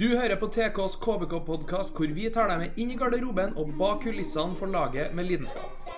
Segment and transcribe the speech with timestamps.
[0.00, 4.04] Du hører på TKs KBK-podkast, hvor vi tar deg med inn i garderoben og bak
[4.06, 5.92] kulissene for laget med lidenskap.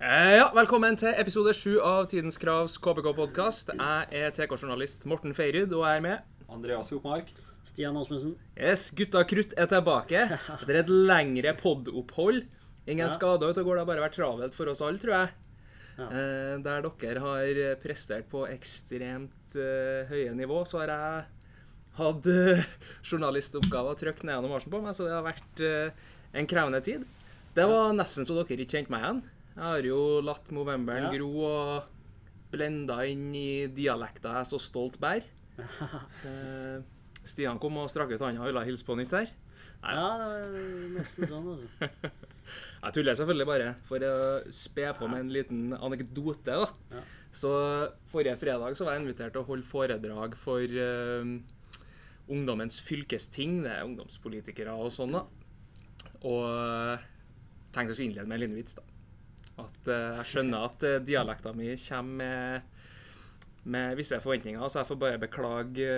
[0.00, 3.70] Eh, Ja, Velkommen til episode sju av Tidens Kravs KBK-podkast.
[3.78, 6.24] Jeg er TK-journalist Morten Feiryd, og jeg er med.
[6.50, 7.30] Andreas Jokmark.
[7.64, 8.32] Stian Åsmundsen.
[8.58, 10.24] Yes, Gutta krutt er tilbake
[10.56, 12.42] etter et lengre podopphold.
[12.86, 13.12] Ingen Ja.
[13.14, 13.76] skader, ute og går.
[13.76, 15.28] Det har bare vært travelt for oss alle, tror jeg.
[15.98, 16.06] Ja.
[16.08, 21.24] Eh, der dere har prestert på ekstremt eh, høye nivå, så har jeg
[21.98, 22.64] hatt eh,
[23.04, 25.90] journalistoppgaver trykt ned gjennom marsjen på meg, så det har vært eh,
[26.40, 27.04] en krevende tid.
[27.54, 29.22] Det var nesten så dere ikke kjente meg igjen.
[29.52, 31.12] Jeg har jo latt Movemberen Ja.
[31.12, 31.82] gro og
[32.52, 35.28] blenda inn i dialekta jeg så stolt bærer.
[36.24, 36.80] Eh,
[37.22, 39.28] Stian kom og strakk ut hånda og ville hilse på nytt her.
[39.82, 39.94] Nei.
[39.98, 42.12] Ja, det var nesten sånn, altså.
[42.82, 44.14] Jeg tuller selvfølgelig bare for å
[44.54, 46.54] spe på med en liten anekdote.
[46.54, 46.68] da.
[46.92, 47.02] Ja.
[47.32, 47.50] Så
[48.12, 51.30] Forrige fredag så var jeg invitert til å holde foredrag for uh,
[52.32, 53.62] Ungdommens fylkesting.
[53.64, 55.16] Det er ungdomspolitikere og sånn.
[55.16, 55.24] da.
[56.28, 56.44] Og
[57.72, 58.76] tenkte jeg skulle innlede med en liten vits.
[58.78, 58.84] da.
[59.64, 62.84] At uh, Jeg skjønner at uh, dialekta mi kommer med,
[63.64, 65.90] med visse forventninger, så jeg får bare beklage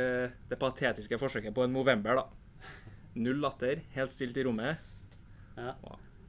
[0.48, 2.22] det patetiske forsøket på en Movember.
[2.22, 2.43] da.
[3.14, 4.76] Null latter, helt stilt i rommet.
[5.56, 5.74] Ja.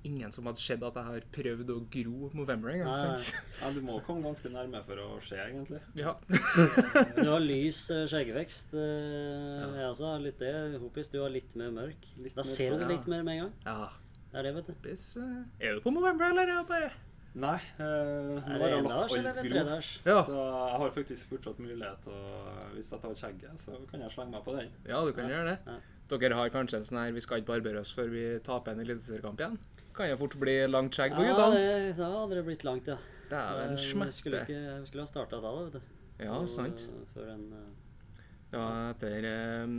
[0.05, 2.92] Ingen som hadde sett at jeg har prøvd å gro Movember engang.
[2.94, 3.23] Nei.
[3.61, 5.80] Ja, du må komme ganske nærme for å se, egentlig.
[5.97, 6.14] Ja.
[7.23, 8.75] Du har lys skjeggevekst skjeggvekst.
[8.77, 10.52] eh, Jeg også har litt det.
[10.83, 12.05] Hopis, du har litt mer mørk.
[12.22, 13.55] Litt Da mer ser du det litt mer med en gang.
[13.66, 13.89] ja.
[14.36, 14.73] Det er det, vet du.
[14.83, 16.92] Bis, eh, er du på Movember, eller er det bare
[17.36, 17.58] Nei.
[17.80, 19.64] Øh, nå Er har det jeg latt eller alt gro.
[20.05, 22.44] Ja, Så jeg har faktisk fortsatt mulighet til å
[22.75, 24.70] Hvis jeg tar skjegget, så kan jeg slenge meg på den.
[24.88, 25.33] ja du kan Ja.
[25.36, 25.58] gjøre det.
[25.66, 25.77] Ja.
[26.09, 28.84] Dere har kanskje en sånn her Vi skal ikke barbere oss før vi taper en
[28.84, 29.56] eliteseriekamp igjen?
[29.95, 32.98] Kan jo fort bli langt skjegg på Ja, det, da hadde det blitt langt, ja.
[33.31, 35.80] Dæven Eh, vi skulle, ikke, vi skulle ha starta da, vet du.
[36.20, 36.83] Ja, Og, sant.
[37.16, 38.20] Før en, uh,
[38.53, 39.73] Ja, etter eh,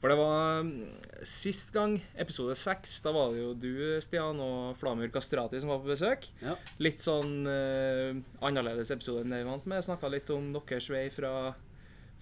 [0.00, 0.72] For det var mm,
[1.26, 5.82] sist gang, episode seks, da var det jo du, Stian, og Flamur Kastrati som var
[5.82, 6.28] på besøk.
[6.40, 6.54] Ja.
[6.78, 8.14] Litt sånn uh,
[8.46, 9.82] annerledes episode enn det vi vant med.
[9.84, 11.34] Snakka litt om deres vei fra,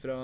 [0.01, 0.17] fra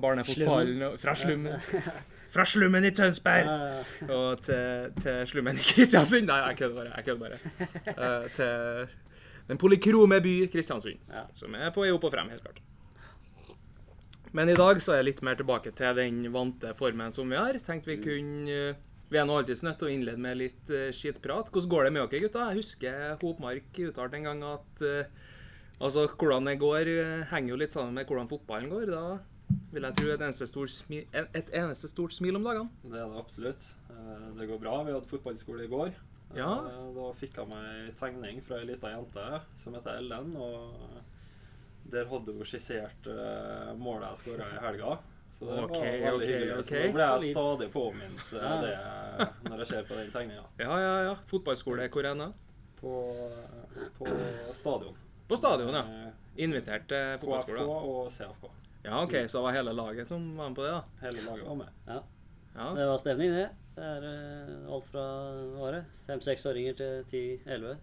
[0.00, 1.60] barnefotballen og- Fra slummen.
[2.34, 6.26] Fra slummen i Tønsberg Ja, ja, og til, til slummen i Kristiansund.
[6.28, 6.94] Nei, jeg kødder bare.
[6.96, 7.38] jeg kødder bare.
[7.96, 8.96] Uh, til
[9.46, 11.26] den polykrome by Kristiansund, Ja.
[11.32, 12.58] som er på vei opp og frem, helt klart.
[14.36, 17.38] Men i dag så er jeg litt mer tilbake til den vante formen som vi
[17.38, 17.56] har.
[17.64, 20.90] Tenkte vi kunne eh, Vi er nå alltid nødt til å innlede med litt uh,
[20.92, 21.48] skitprat.
[21.54, 22.48] Hvordan går det med dere, gutta?
[22.50, 25.06] Jeg husker Hopmark uttalte en gang at eh,
[25.78, 28.90] altså, hvordan det går, eh, henger jo litt sammen med hvordan fotballen går.
[28.90, 29.04] Da
[29.72, 32.70] vil jeg tro et eneste stort, smil, et, eneste stort smil om dagene.
[32.82, 33.66] Det er det absolutt.
[33.90, 34.82] Eh, Det går bra.
[34.84, 35.92] Vi hadde fotballskole i går.
[36.34, 36.52] Ja.
[36.66, 39.26] Eh, Da fikk jeg meg ei tegning fra ei lita jente
[39.62, 40.32] som heter Ellen.
[40.36, 44.96] Og der hadde hun skissert eh, målet jeg skåra i helga.
[45.36, 46.52] Så det okay, var veldig okay, hyggelig.
[46.52, 46.64] Okay.
[46.64, 48.52] Så da ble jeg stadig påminnet Ja.
[48.64, 50.44] det når jeg ser på den tegninga.
[50.58, 51.14] Ja, ja, ja.
[51.28, 52.32] Fotballskole hvor hen?
[52.80, 52.92] På,
[53.98, 54.06] på
[54.56, 54.96] stadion.
[55.28, 55.84] På stadion, ja.
[56.36, 57.58] Invitert til KFK fotballskole.
[57.58, 57.66] da.
[57.66, 58.48] og CFK.
[58.86, 60.82] Ja, OK, så det var hele laget som var med på det, da?
[61.02, 61.72] Hele laget var med.
[61.90, 62.00] ja.
[62.56, 62.70] Ja.
[62.72, 63.48] Det var stemning, det.
[63.76, 65.58] Det er uh, alt fra året.
[65.60, 67.74] var det, fem-seksåringer til ti-elleve.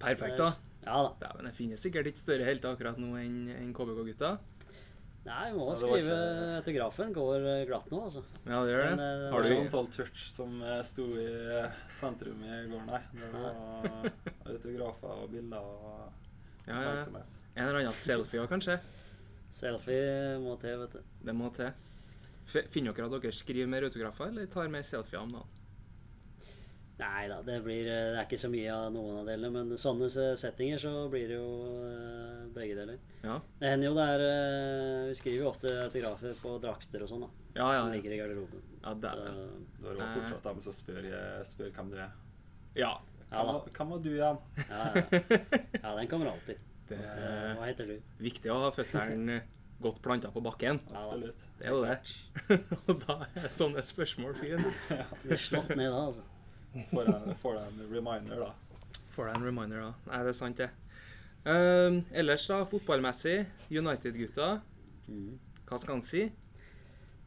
[0.00, 0.52] Perfekt, da.
[0.86, 1.10] Ja da.
[1.20, 4.30] Dæven, det finnes sikkert ikke større helter akkurat nå enn en KBK-gutta.
[5.24, 7.12] Nei, vi må Ja, skrive ikke- autografen.
[7.16, 8.22] Går eh, glatt nå, altså.
[8.44, 9.06] Ja, det gjør Men, det.
[9.26, 11.28] eh, Har du antall touch som sto i
[12.00, 13.00] sentrum i går, nei.
[13.20, 14.10] Det var
[14.52, 16.12] autografer og bilder og
[16.68, 17.24] Ja, ja, ja.
[17.56, 18.78] En eller annen selfie òg, kanskje?
[19.54, 21.02] Selfie må til, vet du.
[21.28, 21.70] Det må til.
[22.44, 25.60] Finner dere at dere skriver mer autografer, eller tar mer selfier om dagen?
[26.94, 29.78] Nei da, det blir eh, Det er ikke så mye av noen av delene, men
[29.80, 30.06] sånne
[30.38, 31.48] settinger så blir det jo
[31.88, 33.00] eh, begge deler.
[33.24, 37.10] Ja, Det hender jo det er eh, Vi skriver jo ofte autografer på drakter og
[37.10, 37.30] sånn, da.
[37.58, 37.80] ja, ja.
[37.82, 38.62] Som ligger i garderoben.
[38.84, 39.66] ja Så, dæven.
[39.80, 40.14] Du har Eh.
[40.20, 41.10] fortsatt dem som spør,
[41.50, 42.14] spør hvem du er.
[42.78, 42.92] Ja.
[42.94, 43.56] ja Hvem da.
[43.58, 44.38] var, hvem var du igjen?
[44.70, 45.04] Ja, ja.
[45.82, 46.62] ja, den kommer alltid.
[46.88, 47.94] Det er Hva heter du?
[48.20, 49.38] viktig å ha føttene
[49.80, 50.78] godt planta på bakken.
[50.94, 51.46] Absolutt.
[51.58, 51.96] Det er jo det.
[52.88, 54.72] Og da er sånne spørsmål fine.
[55.24, 56.22] Blir slått ned da, altså.
[56.92, 58.52] Får deg en reminder, da.
[59.14, 59.92] Får deg en reminder, da.
[60.10, 60.70] Nei, det er sant, det.
[61.44, 63.36] Um, ellers, da, fotballmessig.
[63.70, 64.52] United-gutta.
[65.08, 65.34] Mhm.
[65.68, 66.24] Hva skal han si?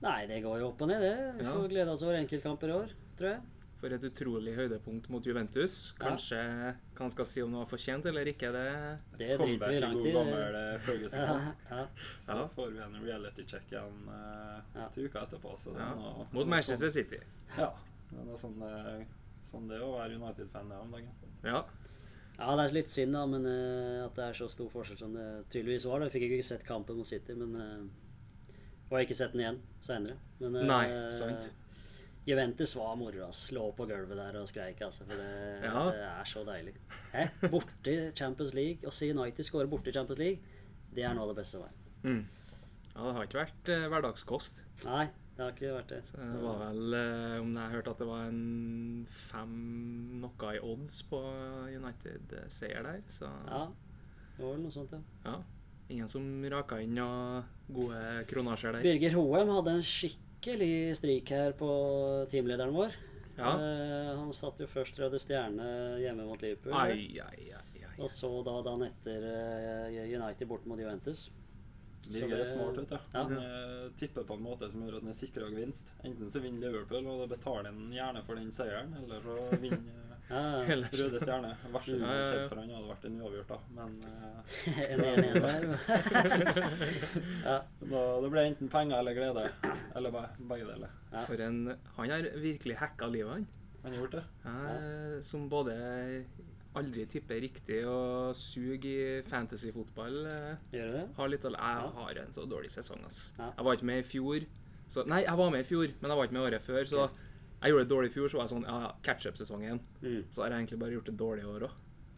[0.01, 1.13] Nei, det går jo opp og ned, det.
[1.39, 1.53] Vi Ja.
[1.53, 3.41] får glede oss over enkeltkamper i år, tror jeg.
[3.77, 5.73] For et utrolig høydepunkt mot Juventus.
[5.99, 6.07] Ja.
[6.07, 8.63] Kanskje hva han skal si om det var fortjent eller ikke, det
[9.19, 10.13] Det driter vi langt i.
[10.15, 11.35] eh, Ja,
[11.69, 11.83] ja.
[12.25, 12.47] Så Ja.
[12.55, 14.87] får vi en reality-check igjen uh, Ja.
[14.89, 15.53] til uka etterpå.
[15.59, 15.91] Så det ja.
[15.91, 17.19] er noe, Mot Manchester Manchester City.
[17.53, 17.69] Sånn, ja.
[18.09, 19.05] Det er noe sånn, eh,
[19.43, 21.13] sånn det er å være United-fan er om dagen.
[21.43, 21.63] Ja.
[22.39, 25.13] Ja, det er litt synd, da, men uh, at det er så stor forskjell som
[25.13, 25.99] det tydeligvis var.
[25.99, 26.05] Da.
[26.09, 27.87] Jeg fikk ikke sett kampen mot City, men uh,
[28.89, 30.17] Og jeg har ikke sett den igjen seinere.
[30.39, 31.49] Men uh, Nei, sant.
[32.27, 33.53] Juventus var moro, Altså.
[33.55, 35.05] Lå på gulvet der og skreik, altså.
[35.07, 35.83] For det, Ja.
[35.91, 36.73] det er så deilig.
[37.13, 37.27] Hæ?
[37.51, 38.83] Borte Champions League.
[38.83, 40.39] Å se United skåre borte Champions League,
[40.93, 41.77] det er noe av det beste som er.
[42.03, 42.25] Mm.
[42.97, 44.61] Ja, det har ikke vært eh, hverdagskost.
[44.85, 45.05] Nei,
[45.37, 45.99] det har ikke vært det.
[46.09, 49.57] Så Det var vel, eh, om jeg hørte at det var en fem
[50.23, 51.19] noe i odds på
[51.77, 53.67] United-seier der, så Ja,
[54.37, 54.99] det var vel noe sånt, ja.
[55.31, 55.37] ja.
[55.89, 58.83] Ingen som raka inn noen gode kronasjer der.
[58.83, 59.85] Birger Hoem hadde en
[60.37, 61.69] skikkelig strik her på
[62.31, 62.93] teamlederen vår.
[63.37, 63.53] Ja.
[63.53, 66.73] Uh, han satt jo først Røde Stjerne hjemme mot Liverpool.
[66.73, 67.95] Ai, ai, ai, ai.
[67.97, 71.27] Og så da dagen etter uh, United bort mot Juventus.
[72.07, 72.95] Er det- smart, vet du.
[72.95, 73.23] Ja.
[73.23, 75.89] Han uh, tipper på en måte som gjør at han er sikra gevinst.
[76.05, 80.06] Enten så vinner Liverpool, og da betaler han gjerne for den seieren, eller så vinner
[80.27, 80.39] Ja.
[80.67, 81.53] Røde Stjerne.
[81.71, 82.23] Verste som ja.
[82.27, 83.59] skjedd for han hadde vært en uavgjort, da.
[83.77, 84.41] Men uh,
[84.91, 85.67] en 1-1 der.
[87.47, 89.45] ja, da, da ble det enten penger eller glede.
[89.95, 90.97] Eller be- begge deler.
[91.13, 91.23] ja.
[91.29, 91.61] For en
[91.95, 93.47] Han har virkelig hacka livet, han.
[93.83, 94.23] Han har gjort det.
[94.43, 95.77] Ja, som både
[96.77, 100.17] aldri tipper riktig og suger i fantasyfotball.
[100.29, 101.05] eh, Gjør det?
[101.17, 103.33] Har litt Jeg har en så dårlig sesong, ass.
[103.39, 103.47] Ja.
[103.57, 104.45] Jeg var ikke med i fjor.
[104.87, 106.83] Så, nei, jeg var med i fjor, men jeg var ikke med året før.
[106.87, 107.07] Så
[107.61, 109.79] jeg gjorde det dårlig i fjor, så var jeg sånn Ja, ja, catch-up-sesongen.
[110.01, 110.23] Mm.
[110.31, 111.71] Så har jeg egentlig bare gjort det dårlig i år òg.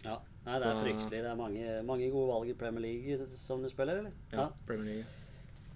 [0.06, 0.18] Ja.
[0.46, 1.10] Nei, det er Så- fryktelig.
[1.22, 4.12] Det er mange, mange gode valg i Premier League som du spiller, eller?
[4.32, 5.06] Ja, Premier League.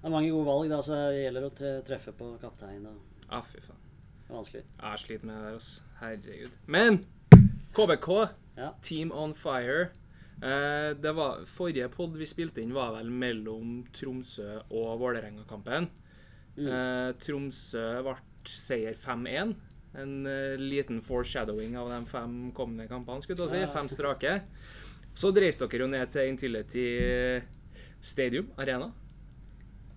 [0.01, 2.86] Det er mange gode valg, da, så det gjelder å tre- treffe på kaptein.
[2.88, 3.00] og
[3.31, 3.77] Ja, fy faen.
[4.27, 4.63] Det er vanskelig.
[4.81, 5.81] Jeg sliter med det der, altså.
[6.01, 6.51] Herregud.
[6.68, 7.06] Men
[7.74, 8.71] KBK, Ja.
[8.81, 9.89] Team on fire.
[10.42, 15.88] Eh, det var, forrige pod vi spilte inn, var vel mellom Tromsø og Vålerenga-kampen.
[16.57, 16.68] Mm.
[16.68, 18.16] Eh, Tromsø ble
[18.50, 19.54] seier 5-1.
[20.04, 23.74] En uh, liten foreshadowing av de fem kommende kampene, skulle jeg si.
[23.74, 24.40] Fem strake.
[25.13, 26.88] Så dreiste dere jo ned til Intility
[28.01, 28.90] Stadium, Arena.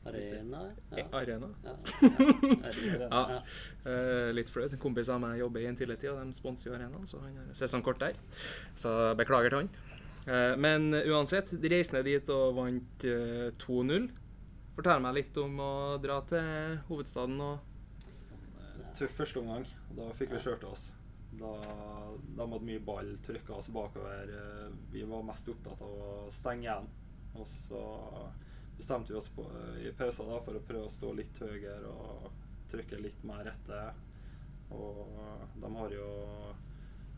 [0.07, 0.61] Arena
[0.91, 1.07] Eh, ja.
[1.13, 1.49] Arena.
[1.65, 1.77] Ja.
[3.01, 3.09] Ja.
[3.11, 3.43] Ja.
[3.91, 4.73] Eh, litt flaut.
[4.73, 7.53] En kompis av meg jobber i Intility, og de sponser jo arenaen, så han har
[7.59, 8.19] sesongkort der.
[8.79, 9.73] Så beklager til han.
[10.27, 14.09] Uh, men uansett, reiste ned dit og vant uh, 2-0.
[14.75, 15.73] Fortell meg litt om å
[16.03, 17.76] dra til hovedstaden og
[18.97, 19.67] Tøff første omgang.
[19.97, 20.87] Da fikk vi kjørt oss.
[21.37, 21.51] Da,
[22.17, 24.31] de hadde mye ball, trykka oss bakover.
[24.33, 26.89] Eh, Vi var mest opptatt av å stenge igjen.
[27.37, 27.83] Og så
[28.77, 29.45] bestemte vi oss på,
[29.85, 32.31] i pausen da, for å prøve å stå litt høyere og
[32.73, 33.93] trykke litt mer etter.
[34.73, 35.13] Og
[35.61, 36.09] de har jo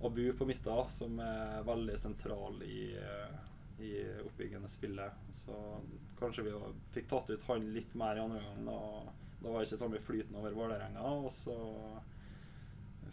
[0.05, 3.39] Abu på midten, som er veldig sentral i, eh,
[3.83, 3.95] i
[4.27, 5.23] oppbyggende spillet.
[5.45, 5.55] Så
[6.19, 6.59] kanskje vi
[6.95, 9.15] fikk tatt ut han litt mer i andre omgang.
[9.41, 11.03] Da, da var det ikke samme flyten over Vålerenga.
[11.03, 11.55] Og så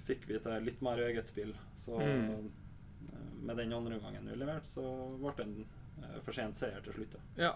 [0.05, 1.53] fikk vi til litt mer eget spill.
[1.77, 2.51] Så Mm.
[3.45, 4.81] med den andre omgangen vi leverte, så
[5.21, 5.65] ble det en
[6.03, 7.15] eh, for sent seier til slutt.
[7.37, 7.51] Ja.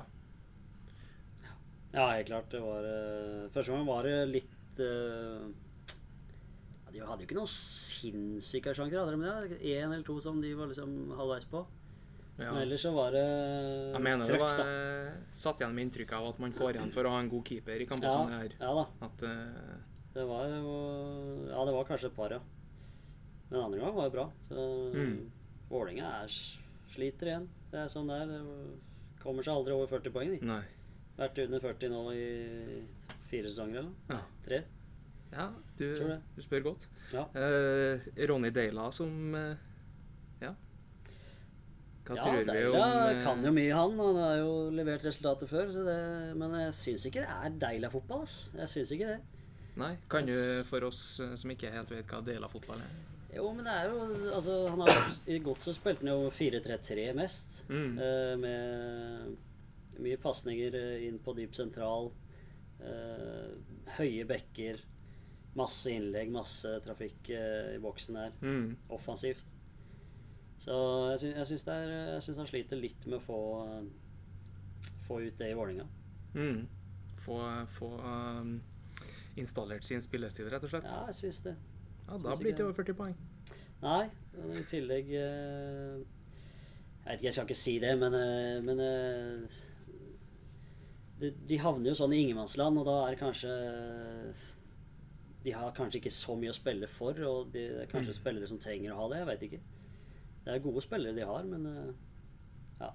[1.93, 2.49] Ja, helt klart.
[2.51, 5.47] Det var eh, Første gangen var det litt eh,
[6.93, 9.59] De hadde jo ikke noen sinnssyke sjanser, hadde de det?
[9.73, 11.63] Én eller to som de var liksom halvveis på.
[12.39, 12.51] Ja.
[12.53, 13.23] Men ellers så var det
[13.93, 14.67] Jeg mener det var da.
[15.35, 17.81] satt igjen med inntrykk av at man får igjen for å ha en god keeper
[17.83, 18.55] i kamper Ja, som det her.
[18.59, 18.85] ja da.
[19.09, 19.75] At uh,
[20.15, 20.73] Det var jo
[21.49, 22.39] Ja, det var kanskje et par, ja.
[23.49, 24.27] Men andre gang var det bra.
[24.49, 25.31] Så Mm.
[25.69, 26.27] Vålerenga er
[26.89, 27.47] sliter igjen.
[27.71, 28.27] Det er sånn det er.
[28.33, 30.39] Det kommer seg aldri over 40 poeng, de.
[30.45, 30.63] Nei.
[31.19, 32.83] Vært under 40 nå i
[33.29, 33.91] fire sesonger, eller?
[34.09, 34.19] Ja.
[34.45, 34.61] Tre?
[35.31, 35.85] Ja, du,
[36.35, 36.87] du spør godt.
[37.13, 37.25] Ja.
[37.35, 39.11] Uh, Ronny Deila som.
[39.33, 39.57] Hva
[42.17, 43.99] ja, vi om ja, kan jo mye, han.
[43.99, 45.69] Han har jo levert resultater før.
[45.73, 45.97] Så det,
[46.39, 48.23] men jeg syns ikke det er Deila-fotball.
[48.25, 48.37] ass.
[48.57, 49.19] Jeg syns ikke det.
[49.79, 50.33] Nei, kan du
[50.67, 52.95] for oss eh, som ikke helt vet hva del av fotball er?
[53.35, 54.97] Jo, men det er jo Altså, han har
[55.29, 57.61] I Godset spilte han jo 4-3-3 mest.
[57.69, 57.93] Mm.
[58.01, 62.11] eh, med mye pasninger eh, inn på dyp sentral.
[62.81, 63.53] eh,
[63.99, 64.81] høye bekker.
[65.59, 68.35] Masse innlegg, masse trafikk eh, i boksen der.
[68.41, 68.75] Mm.
[68.95, 69.45] Offensivt.
[70.59, 70.75] Så
[71.15, 75.85] jeg syns, han sliter litt med å få, eh, få ut det i Vålerenga.
[76.35, 76.65] Mm.
[77.19, 77.37] Få,
[77.71, 78.51] få um,
[79.39, 80.87] installert sin spillestil, rett og slett.
[80.87, 81.55] Ja, jeg syns det.
[82.09, 83.15] Ja, Da blir det ikke- over 40 poeng.
[83.81, 88.61] Nei, og i tillegg uh, Jeg vet ikke, jeg skal ikke si det, men, uh,
[88.67, 89.59] men uh,
[91.21, 93.53] de, de havner jo sånn i ingenmannsland, og da er det kanskje
[95.45, 98.47] De har kanskje ikke så mye å spille for, og de, det er kanskje spillere
[98.51, 99.21] som trenger å ha det.
[99.21, 99.61] Jeg vet ikke.
[100.49, 101.67] Det er gode spillere de har, men
[102.79, 102.89] ja.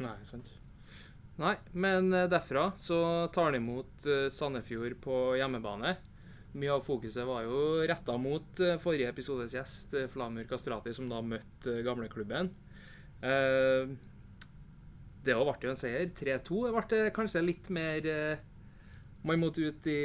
[0.00, 0.54] Nei, sant.
[1.36, 5.96] Nei, men eh, derfra så tar de imot eh, Sandefjord på hjemmebane.
[6.54, 11.10] Mye av fokuset var jo retta mot eh, forrige episodes gjest, eh, Flamur Kastrati, som
[11.10, 12.52] da møtte eh, gamleklubben.
[13.20, 13.94] Eh,
[15.26, 16.06] det òg ble jo en seier.
[16.14, 18.46] 3-2 ble kanskje litt mer eh,
[19.24, 20.00] Man måtte ut i,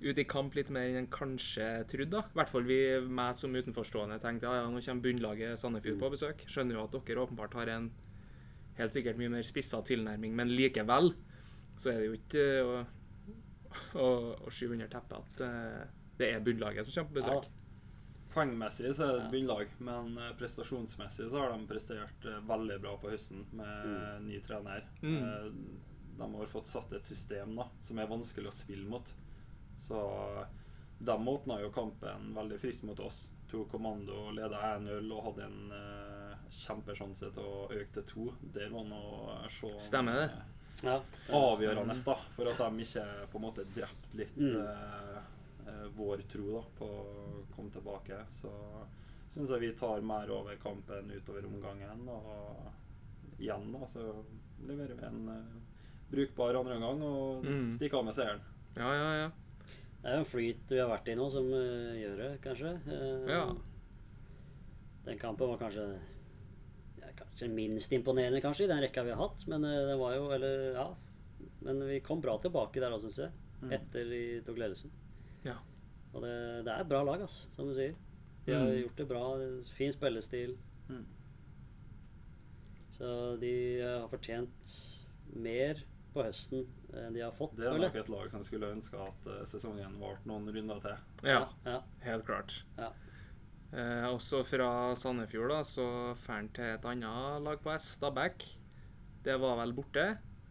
[0.00, 2.22] ut i kamp litt mer enn en kanskje trodde.
[2.24, 6.12] I hvert fall vi, meg som utenforstående tenkte ja, ja, nå kommer bunnlaget Sandefjord på
[6.14, 6.44] besøk.
[6.48, 7.90] Skjønner jo at dere åpenbart har en
[8.78, 11.12] helt sikkert mye mer spissa tilnærming, men likevel
[11.78, 14.08] så er det jo ikke eh, å, å,
[14.48, 15.82] å skyve under teppet at eh,
[16.18, 17.50] det er bunnlaget som kommer på besøk.
[18.32, 23.12] Poengmessig så er det bunnlag, men eh, prestasjonsmessig så har de prestert veldig bra på
[23.12, 24.88] høsten med ny trener.
[25.02, 25.78] Mm.
[26.18, 29.14] Eh, De har fått satt et system da, som er vanskelig å spille mot.
[29.76, 30.46] Så
[30.98, 33.28] de åpna jo kampen veldig friskt mot oss.
[33.50, 38.26] Tok kommando, leda 1-0 og hadde en uh, kjempesjanse til å øke til to.
[38.52, 40.24] Det var noe å se Stemmer det.
[40.34, 41.00] eh, Ja.
[41.34, 44.56] avgjørende da, for at de ikke på en måte drept litt Mm.
[44.60, 45.22] uh,
[45.66, 48.20] eh, vår tro da, på å komme tilbake.
[48.30, 48.50] Så
[49.32, 52.08] syns jeg vi tar mer over kampen utover omgangen.
[52.08, 54.24] Og igjen da, så
[54.66, 55.58] leverer vi en eh,
[56.10, 57.70] brukbar andre omgang og Mm.
[57.74, 58.40] stikke av med seieren.
[58.76, 59.30] Ja, ja, ja.
[60.02, 62.70] Det er jo en flyt vi har vært i nå som uh, gjør det, kanskje.
[62.86, 63.42] Uh, Ja.
[65.04, 65.84] Den kampen var kanskje
[67.00, 69.46] ja, Kanskje minst imponerende kanskje i den rekka vi har hatt.
[69.48, 70.94] Men uh, det var jo Eller ja.
[71.62, 73.30] Men vi kom bra tilbake der òg, syns jeg.
[73.62, 73.72] Mm.
[73.72, 74.90] Etter vi tok ledelsen.
[75.44, 75.56] Ja.
[76.14, 77.94] Og det, det er et bra lag, ass, som du sier.
[78.46, 78.82] De har Mm.
[78.82, 79.22] gjort det bra.
[79.76, 80.56] Fin spillestil.
[80.88, 81.04] Mm.
[82.96, 84.72] Så de eh, har fortjent
[85.36, 85.82] mer
[86.14, 86.64] på høsten
[86.96, 89.98] enn de har fått, Det er nok et lag som skulle ønske at eh, sesongen
[90.00, 90.96] varte noen runder til.
[91.28, 91.42] ja.
[91.66, 91.82] ja.
[92.06, 92.54] Helt klart.
[92.78, 92.88] Ja.
[93.72, 95.84] Eh, også fra Sandefjord da, så
[96.16, 98.46] drar han til et annet lag på S, Stabæk.
[99.26, 100.06] Det var vel borte.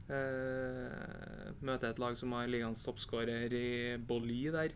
[0.08, 4.76] Eh, møter et lag som har ligaens toppskårer i Bolly der.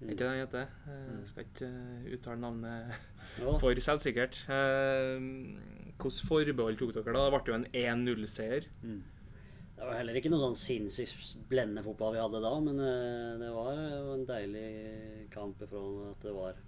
[0.00, 0.70] Er ikke det han heter?
[0.88, 2.94] Eh, skal ikke eh, uttale navnet
[3.60, 4.40] for selvsikkert.
[4.48, 5.20] Eh,
[6.00, 7.26] Hvilke forbehold tok dere da?
[7.28, 8.70] Det ble jo en 1-0-seier.
[8.80, 9.02] Mm.
[9.80, 13.48] Det var heller ikke noe sånn sinnssykt blendende fotball vi hadde da, men eh, det
[13.54, 14.64] var eh, en deilig
[15.32, 16.58] kamp ifra at det var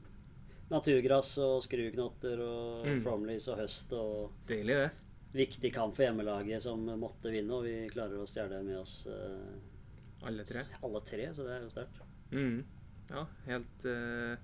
[0.73, 3.03] naturgress og skruknotter og Mm.
[3.05, 4.91] flomlys og høst og Deilig, det.
[5.37, 10.25] viktig kamp for hjemmelaget som måtte vinne, og vi klarer å stjele med oss uh,
[10.27, 10.63] Alle tre.
[10.83, 12.01] alle tre, så det er jo sterkt.
[12.33, 12.65] Mm.
[13.13, 14.37] Ja, helt uh,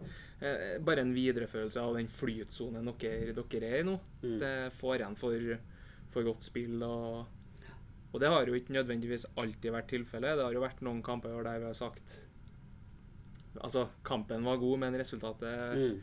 [0.45, 3.97] eh, Bare en videreførelse av den flytsonen dere, dere er i nå.
[4.23, 4.39] Mm.
[4.45, 5.51] Det får igjen for,
[6.13, 6.83] for godt spill.
[6.85, 7.38] Og,
[8.13, 10.37] og det har jo ikke nødvendigvis alltid vært tilfellet.
[10.39, 12.25] Det har jo vært noen kamper der vi har sagt
[13.59, 16.01] Altså, kampen var god, men resultatet Mm.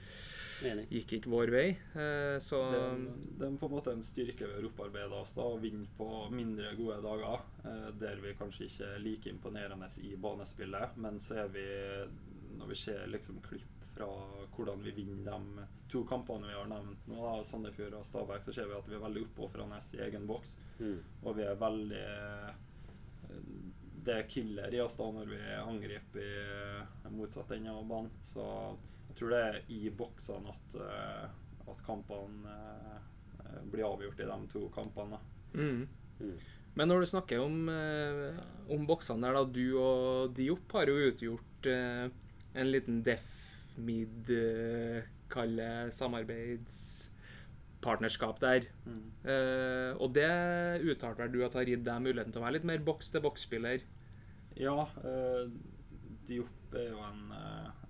[0.89, 1.65] Gikk ikke vår vei.
[1.95, 5.33] Eh, så Det, er- det er på en måte en styrke vi har opparbeida oss,
[5.35, 7.41] da, å vinne på mindre gode dager.
[7.65, 11.65] Eh, der vi kanskje ikke er like imponerende i banespillet, men så er vi
[12.57, 14.07] Når vi ser liksom klipp fra
[14.55, 18.53] hvordan vi vinner de to kampene vi har nevnt nå, da, Sandefjord og Stabæk, så
[18.55, 20.55] ser vi at vi er veldig oppofrende i egen boks.
[20.79, 20.97] Mm.
[21.23, 22.49] Og vi er veldig eh,
[24.05, 26.27] Det er killer i oss da når vi angriper
[27.07, 28.11] i motsatt ende av banen.
[28.27, 28.43] Så
[29.09, 32.59] jeg tror det er i boksene at, eh, at kampene
[33.39, 35.17] eh, blir avgjort i de to kampene.
[35.17, 35.61] da.
[35.61, 35.87] mm.
[36.15, 36.37] Mm.
[36.75, 38.35] Men når du snakker om, eh,
[38.71, 39.43] om boksene der, da.
[39.47, 42.09] Du og Diop har jo utgjort eh,
[42.55, 48.61] en liten def-mid, eh, kalle samarbeidspartnerskap der.
[49.25, 50.31] Eh, og det
[50.85, 53.79] uttalte vel du at har gitt deg muligheten til å være litt mer boks-til-boks-spiller?
[54.55, 55.45] Ja, Uh,
[56.25, 57.33] Diop er jo en,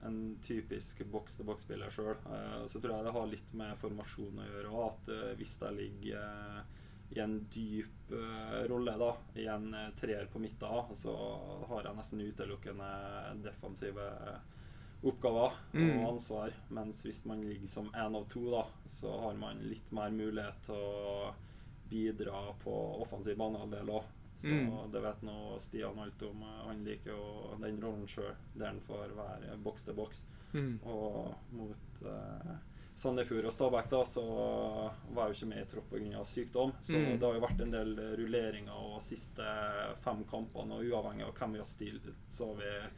[0.03, 2.17] en typisk boks-til-boks-spiller sjøl.
[2.27, 4.85] Uh, så tror jeg det har litt med formasjon å gjøre òg.
[4.89, 6.19] At uh, hvis jeg ligger
[7.15, 7.97] i en dyp
[8.67, 11.13] rolle, da, i en treer på midten, så
[11.69, 12.89] har jeg nesten utelukkende
[13.45, 14.05] defensive
[15.05, 15.99] oppgaver Mm.
[15.99, 16.53] og ansvar.
[16.69, 20.61] Mens hvis man ligger som én av to, da, så har man litt mer mulighet
[20.65, 21.33] til å
[21.89, 24.03] bidra på offensiv banehalvdel òg.
[24.41, 24.91] Så Mm.
[24.91, 26.41] det vet nå Stian alt om.
[26.41, 30.23] Han liker jo den rollen sjøl, der han får være boks til boks.
[30.53, 30.79] Mm.
[30.85, 32.57] Og mot eh,
[32.95, 34.23] Sandefjord og Stabæk da, så
[35.13, 36.23] var jeg jo ikke med i tropp pga.
[36.25, 36.71] sykdom.
[36.81, 37.19] Så Mm.
[37.19, 39.43] det har jo vært en del rulleringer og siste
[39.97, 42.89] fem kampene, og uavhengig av hvem vi har stilt, så har vi,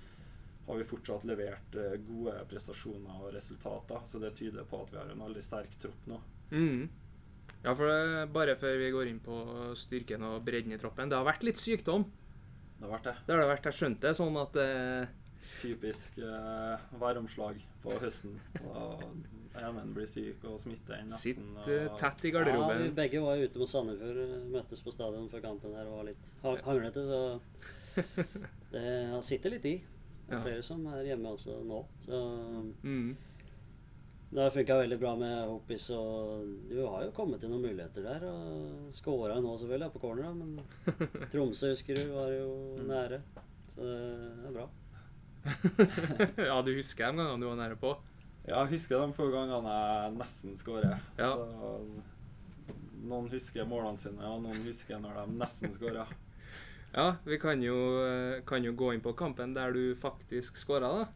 [0.68, 4.02] har vi fortsatt levert eh, gode prestasjoner og resultater.
[4.08, 6.20] Så det tyder på at vi har en veldig sterk tropp nå.
[6.52, 6.88] Mm.
[7.64, 9.38] Ja, for det, bare før vi går inn på
[9.80, 11.10] styrken og bredden i troppen.
[11.10, 12.04] Det har vært litt sykdom.
[12.78, 13.16] Det har vært det.
[13.26, 13.70] Det har det vært.
[13.72, 15.16] Jeg skjønte det sånn at eh,
[15.58, 18.36] Typisk eh, væromslag på høsten.
[18.68, 19.02] Og
[19.58, 21.48] enen blir syk og smitter den nesten.
[21.66, 22.76] Sitt og- tett i garderoben.
[22.78, 25.98] Ja, vi begge var ute mot Sandefjord, eh, møttes på stadion før kampen her og
[26.04, 27.22] var litt hanglete, så
[28.76, 29.78] det sitter litt i.
[30.30, 30.42] Ja.
[30.44, 31.86] flere som er hjemme også nå.
[32.06, 32.22] Så
[32.84, 33.16] Mm.
[34.30, 38.04] Det har funka veldig bra med Hopis, og du har jo kommet til noen muligheter
[38.04, 38.26] der.
[38.28, 40.60] Og skåra nå selvfølgelig, på corner, da, men
[41.32, 42.50] Tromsø husker du var jo
[42.90, 43.22] nære.
[43.72, 44.68] Så det er bra.
[46.50, 47.94] ja, du husker de gangene du var nære på?
[48.48, 51.00] Ja, jeg husker de få gangene jeg nesten skårer.
[51.20, 51.32] Ja.
[51.32, 51.72] Så,
[53.08, 56.12] noen husker målene sine, og noen husker når de nesten skårer.
[56.94, 57.76] Ja, vi kan jo,
[58.06, 61.08] eh, kan jo gå inn på kampen der du faktisk skåra, da.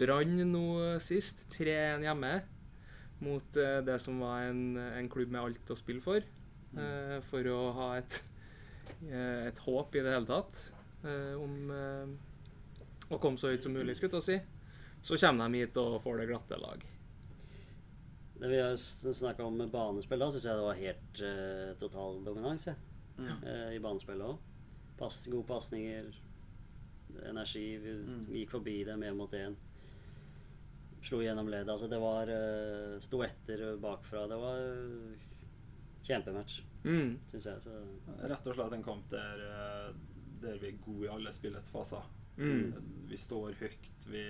[0.00, 2.34] Brann nå sist, 3-1 hjemme,
[3.20, 6.22] mot eh, det som var en, en klubb med alt å spille for.
[6.70, 7.18] Mm.
[7.26, 8.20] for å ha et,
[9.10, 10.58] eh, et håp i det hele tatt
[11.02, 14.38] eh, om eh, å komme så høyt som mulig, skulle jeg si.
[15.02, 16.84] Så kommer de hit og får det glatte lag.
[18.40, 22.70] Det vi har snakka om banespill, da syns jeg det var helt uh, total dominans
[22.70, 22.76] ja.
[23.18, 23.26] Mm.
[23.44, 24.49] uh, i banespillet òg.
[25.00, 26.10] Pass, gode pasninger,
[27.26, 27.64] energi.
[27.80, 28.26] Vi Mm.
[28.34, 29.56] gikk forbi dem én mot én.
[31.02, 31.68] Slo gjennom leddet.
[31.72, 34.26] Altså, det var uh, Sto etter bakfra.
[34.28, 35.18] Det var eh,
[36.04, 37.18] kjempematch, Mm.
[37.28, 37.62] syns jeg.
[37.64, 37.72] Så
[38.28, 39.94] Rett og slett en kamp der, eh,
[40.42, 42.02] der vi er gode i alle spillets faser.
[42.36, 42.72] Mm.
[43.08, 44.22] Vi står høyt, vi,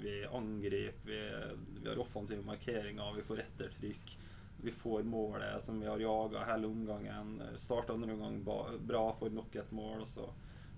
[0.00, 1.18] vi angriper, vi,
[1.82, 4.14] vi har offensive markeringer, vi får ettertrykk.
[4.64, 7.42] Vi får målet som vi har jaga hele omgangen.
[7.56, 8.40] Starta andre omgang
[8.86, 10.28] bra, får nok et mål, og så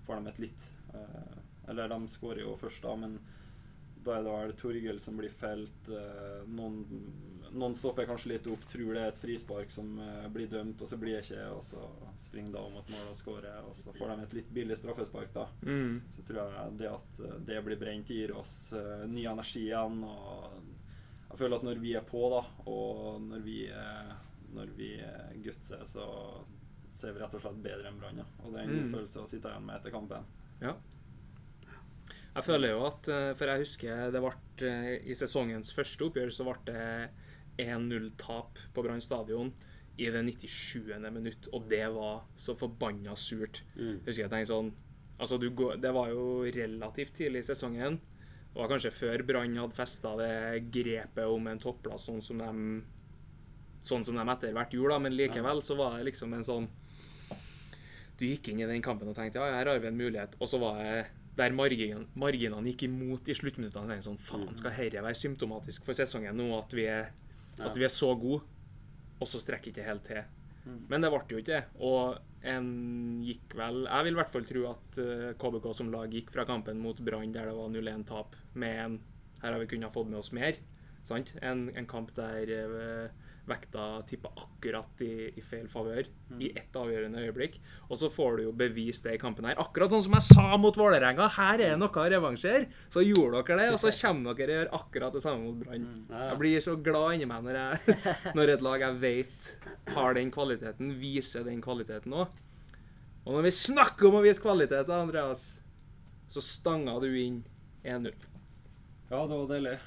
[0.05, 3.17] får de et litt eh, Eller de skårer jo først, da, men
[4.07, 5.89] da er det vel Torgill som blir felt.
[5.91, 6.77] eh, noen,
[7.51, 10.91] noen stopper kanskje litt opp, tror det er et frispark som eh, blir dømt, og
[10.91, 11.83] så blir det ikke, og så
[12.19, 15.47] springer da mot mål og skårer, og så får de et litt billig straffespark, da.
[15.63, 16.01] Mm.
[16.15, 18.57] Så tror jeg det at det blir brent, gir oss
[19.07, 20.03] ny energi igjen.
[20.07, 20.76] Og
[21.37, 23.57] jeg føler at når vi er på, da, og når vi,
[24.57, 24.87] når vi
[25.45, 26.05] gutser, så
[26.97, 28.23] ser vi rett og slett bedre enn Brann.
[28.41, 28.93] Og det er en god Mm.
[28.95, 30.25] følelse å sitte igjen med etter kampen.
[30.63, 30.73] Ja.
[32.37, 34.31] Jeg føler jo at eh, For jeg husker det ble
[34.67, 37.09] eh, I sesongens første oppgjør så ble det
[37.61, 39.53] 1-0-tap på Brann stadion
[39.97, 40.93] i det 97.
[41.09, 43.63] minutt, og det var så forbanna surt.
[43.75, 44.03] mm.
[44.03, 44.73] Jeg husker jeg tenkte sånn
[45.19, 47.95] Altså, du går, det var jo relativt tidlig i sesongen.
[48.57, 52.55] Det var kanskje før Brann hadde festa det grepet om en topplass, sånn som de
[53.85, 56.65] Sånn som de etter hvert gjorde, da, men likevel så var det liksom en sånn
[58.17, 60.49] Du gikk inn i den kampen og tenkte ja, her har vi en mulighet, og
[60.49, 61.05] så var det
[61.37, 63.85] der margin, marginene gikk imot i sluttminuttene.
[63.85, 67.11] Så tenkte sånn, faen, skal dette være symptomatisk for sesongen nå, at vi er,
[67.61, 68.41] at vi er så gode,
[69.21, 70.25] og så strekker ikke helt til?
[70.67, 70.79] Mm.
[70.91, 71.63] Men det ble jo ikke det.
[71.87, 72.67] Og en
[73.25, 76.45] gikk vel Jeg vil i hvert fall tro at eh, KBK som lag gikk fra
[76.47, 78.99] kampen mot Brann, der det var 0-1-tap, med en
[79.41, 80.57] Her har vi kunnet fått med oss mer.
[81.07, 81.33] Sant?
[81.45, 86.07] En, en kamp der eh, vekta tippa akkurat i, i feil favør
[86.43, 87.57] i ett avgjørende øyeblikk.
[87.87, 89.59] Og så får du jo bevist det i kampen her.
[89.61, 91.29] Akkurat sånn som jeg sa mot Vålerenga.
[91.37, 92.67] Her er noe å revansjere.
[92.93, 95.87] Så gjorde dere det, og så kommer dere og gjør akkurat det samme mot Brann.
[96.09, 96.29] Ja, ja.
[96.33, 97.99] Jeg blir så glad inni meg når, jeg,
[98.37, 99.51] når et lag jeg vet
[99.95, 102.43] har den kvaliteten, viser den kvaliteten òg.
[103.27, 105.49] Og når vi snakker om å vise kvalitet, Andreas,
[106.31, 107.41] så stanga du inn
[107.83, 108.11] 1-0.
[109.07, 109.77] Ja, det var deilig.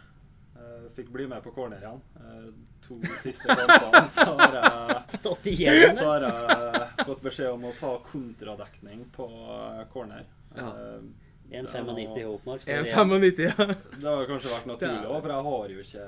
[0.60, 2.00] Eh, fikk bli med på corner igjen.
[2.16, 2.52] Eh,
[2.84, 7.72] to siste kampene så har jeg Stått igjen så har jeg fått beskjed om å
[7.78, 10.28] ta kontradekning på eh, corner.
[10.56, 10.68] Ja.
[10.68, 11.10] Eh,
[11.50, 12.62] 1,95 i Hopmark.
[12.62, 13.54] står 1,95, igjen.
[13.58, 13.74] ja.
[14.00, 16.04] Det har kanskje vært naturlig òg, for jeg har jo ikke,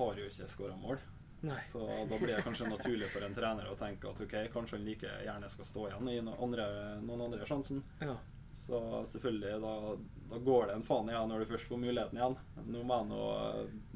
[0.00, 1.00] har jo ikke skåra mål.
[1.42, 1.62] Nei.
[1.66, 4.84] Så da blir det kanskje naturlig for en trener å tenke at ok, kanskje han
[4.86, 6.66] like gjerne skal stå igjen i noen andre,
[7.02, 7.80] noen andre sjansen.
[8.04, 8.18] Ja.
[8.54, 9.96] Så selvfølgelig, da,
[10.30, 12.36] da går det en faen i når du først får muligheten igjen.
[12.68, 13.22] Nå må jeg nå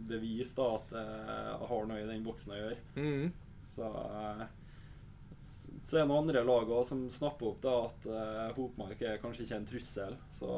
[0.08, 2.78] bevise da at eh, jeg har noe i den boksen å gjøre.
[2.96, 3.26] Mm.
[3.66, 4.46] Så, eh,
[5.86, 9.44] så er det noen andre lag som snapper opp da at uh, Hopmark er kanskje
[9.46, 10.16] ikke en trussel.
[10.34, 10.48] Så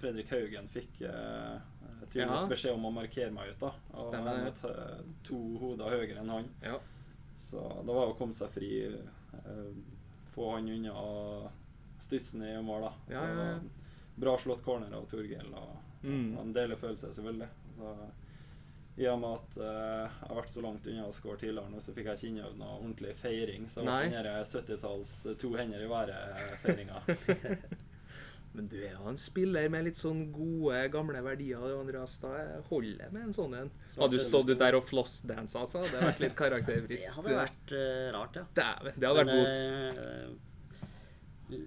[0.00, 1.58] Fredrik Haugen fikk uh,
[2.06, 2.50] tydeligvis Ja.
[2.52, 3.60] beskjed om å markere meg ut.
[3.64, 4.74] da Og Stemmer jeg møtte
[5.26, 6.48] to hoder høyere enn han.
[6.62, 6.78] Ja.
[7.40, 9.72] Så det var å komme seg fri, uh,
[10.34, 10.94] få han unna
[12.04, 12.88] stussen i mål.
[12.88, 13.60] da Ja, ja, ja.
[14.20, 15.52] Bra slått corner av Torgill.
[15.54, 16.30] Og, Mm.
[16.38, 17.48] og en deilig følelse, selvfølgelig.
[17.76, 17.90] Så,
[19.00, 21.80] I og med at uh, jeg har vært så langt unna å score tidligere, nå,
[21.84, 23.66] så fikk jeg ikke innøvd noe ordentlig feiring.
[23.68, 27.02] Så det var den 70-talls eh, to hender i været-feiringa.
[28.52, 32.16] Men du er jo en spiller med litt sånn gode, gamle verdier, Andreas.
[32.18, 32.32] Da
[32.66, 33.70] holder det med en sånn en.
[33.94, 37.12] Hadde du stått ut der og flossdansa, så hadde det vært litt karakterbrist.
[37.12, 38.46] Det hadde vært eh, rart, ja.
[38.58, 39.60] Dæven, det hadde vært godt.
[39.60, 40.30] eh,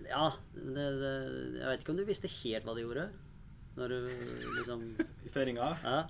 [0.10, 1.14] ja, det, det,
[1.60, 3.06] jeg vet ikke om du visste helt hva de gjorde.
[3.76, 3.98] Når du
[4.60, 4.84] liksom
[5.26, 6.04] I feiringa Ja.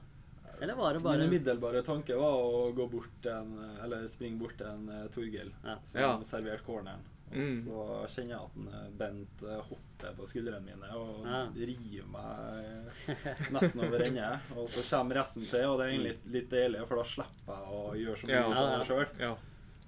[0.61, 4.37] Eller var det bare Min bare umiddelbare tanke var å gå bort en Eller springe
[4.39, 5.77] bort til en eh, Torgill Ja.
[5.87, 6.11] som Ja.
[6.27, 7.01] serverte corneren.
[7.33, 7.63] Og Mm.
[7.65, 7.83] så
[8.13, 11.39] kjenner jeg at en, eh, Bent eh, hopper på skuldrene mine og Ja.
[11.55, 14.27] river meg nesten over ende.
[14.55, 17.73] Og så kommer resten til, og det er egentlig litt, deilig, for da slipper jeg
[17.79, 18.49] å gjøre så mye Ja.
[18.51, 19.37] ut av det sjøl.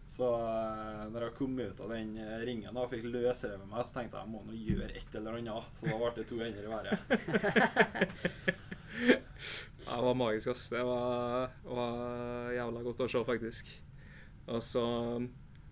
[0.08, 3.98] Så eh, når jeg kom ut av den eh, ringen og fikk løsrevet meg, så
[3.98, 5.80] tenkte jeg jeg må nå gjøre et eller annet.
[5.80, 6.98] Så da ble det to hender i været.
[9.86, 10.70] Det var magisk, ass.
[10.72, 13.68] Det var, var jævla godt å se, faktisk.
[14.50, 14.86] Og så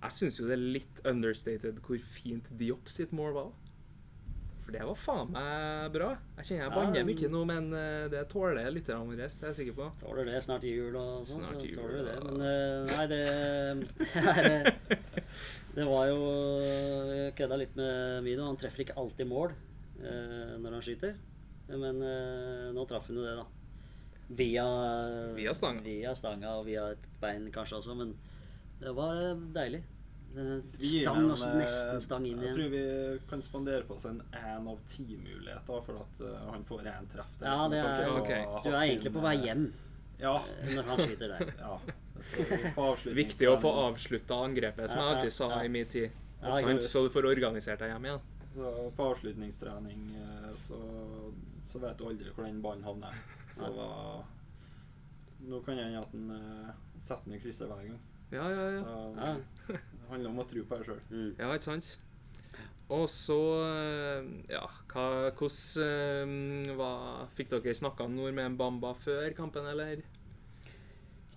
[0.03, 3.49] Jeg syns jo det er litt understated hvor fint Diop sitt mål var.
[4.63, 6.09] For det var faen meg bra.
[6.39, 9.57] Jeg kjenner jeg banner mye nå, men eh, det tåler lytterne våre, det er jeg
[9.59, 9.87] sikker på.
[9.99, 12.15] Tåler det snart jul og sånn, så tåler du det.
[12.27, 13.21] Men eh, nei, det
[15.73, 16.19] det, var jo
[16.63, 18.47] Jeg kødda litt med Mino.
[18.47, 21.19] Han treffer ikke alltid mål eh, når han skyter.
[21.73, 21.99] Men
[22.75, 23.45] nå traff han jo det, da.
[24.33, 24.65] Via,
[25.35, 25.83] Via stanga.
[25.85, 28.15] Via stanga og via et bein kanskje også, men
[28.81, 29.19] det var
[29.55, 29.83] deilig.
[30.33, 32.47] Stang en, og så eh, nesten stang inn igjen.
[32.47, 32.83] Jeg tror vi
[33.29, 37.35] kan spandere på oss en én av ti-mulighet, for at eh, han får én treff
[37.37, 37.49] der.
[37.51, 38.45] Ja, det er, okay.
[38.65, 39.67] Du er egentlig på vei eh, hjem
[40.23, 40.33] Ja.
[40.71, 41.51] når han skyter deg.
[41.65, 41.77] ja.
[43.21, 45.59] Viktig å få avslutta angrepet, som jeg alltid sa ja.
[45.67, 46.17] i min tid.
[46.41, 48.23] Ja, Så du får organisert deg hjem igjen.
[48.53, 50.01] Så på avslutningstrening
[50.59, 50.79] så,
[51.65, 53.21] så vet du aldri hvor den ballen havner.
[53.53, 54.23] Så Nei.
[55.43, 58.01] Nå kan det hende at han setter den i krysset hver gang.
[58.33, 58.81] Ja, ja, ja.
[58.81, 59.35] Så Ja.
[60.03, 60.99] Det handler om å tro på deg sjøl.
[61.09, 61.29] Mm.
[61.39, 61.91] Ja, ikke sant?
[62.93, 66.33] Og så eh, Ja, hva, hvordan
[66.67, 70.03] eh, hva- Fikk dere snakka noe med Bamba før kampen, eller?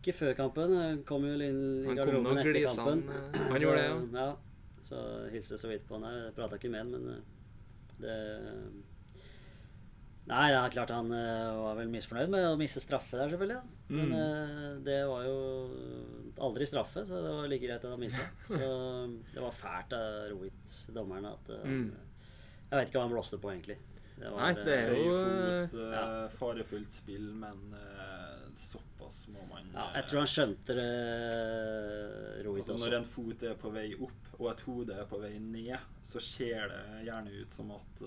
[0.01, 0.75] Ikke før kampen.
[0.77, 3.07] Han kom jo inn i garderoben etter kampen.
[3.09, 3.87] eh, han gjorde det,
[4.19, 4.27] ja.
[4.27, 4.35] ja.
[4.87, 5.01] Så
[5.33, 6.29] hilste så vidt på han her.
[6.37, 7.25] Prata ikke med han, men eh,
[8.03, 8.19] det
[10.27, 13.61] Nei, det er klart han eh, var vel misfornøyd med å miste straffe der, selvfølgelig.
[13.63, 13.83] Ja.
[13.95, 14.15] Men Mm.
[14.19, 15.37] eh, det var jo
[16.39, 18.27] aldri straffe, så det var like greit at han mista.
[18.49, 21.93] Så det var fælt av Rohit, dommeren, at eh, Mm.
[22.71, 23.77] Jeg vet ikke hva han blåste på, egentlig.
[24.19, 26.29] Det var, Nei, det er jo- eh, ja.
[26.29, 30.87] farefullt spill, men eh, såpass må man ja, Jeg tror han skjønte det,
[32.47, 32.89] Rohit Altså, også.
[32.91, 36.21] når en fot er på vei opp og et hode er på vei ned, så
[36.21, 38.03] ser det gjerne ut som at,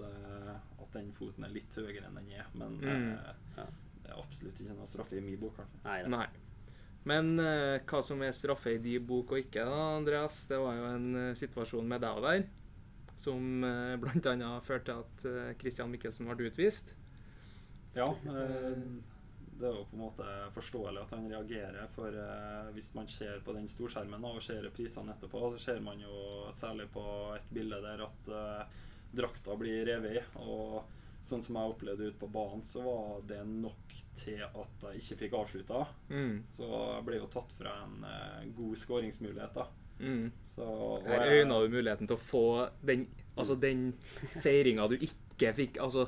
[0.82, 2.46] at den foten er litt høyere enn den er.
[2.54, 3.18] Men Mm.
[3.58, 3.66] Ja.
[4.04, 5.58] det er absolutt ikke noe straffe i min bok.
[5.86, 6.04] Nei.
[6.08, 6.28] Nei.
[7.08, 10.76] Men eh, hva som er straffe i din bok og ikke, da, Andreas, det var
[10.76, 12.50] jo en eh, situasjon med deg der
[13.20, 14.50] som uh, bl.a.
[14.64, 16.94] førte til at eh, Christian Michelsen ble utvist.
[17.92, 18.78] Ja, eh,
[19.60, 23.42] det er jo på en måte forståelig at han reagerer, for eh, hvis man ser
[23.44, 27.04] på den storskjermen og ser reprisene etterpå, så ser man jo særlig på
[27.36, 28.80] et bilde der at eh,
[29.20, 30.24] drakta blir revet i.
[30.46, 30.80] Og
[31.30, 35.20] sånn som jeg opplevde ute på banen, så var det nok til at jeg ikke
[35.24, 35.84] fikk avslutta.
[36.12, 36.40] Mm.
[36.56, 39.68] Så jeg ble jo tatt fra en uh, god skåringsmulighet, da.
[40.00, 40.32] Mm.
[40.48, 40.66] Så,
[41.06, 42.46] Her øyna du muligheten til å få
[42.88, 43.92] den, altså den
[44.40, 45.80] feiringa du ikke fikk.
[45.84, 46.08] Altså,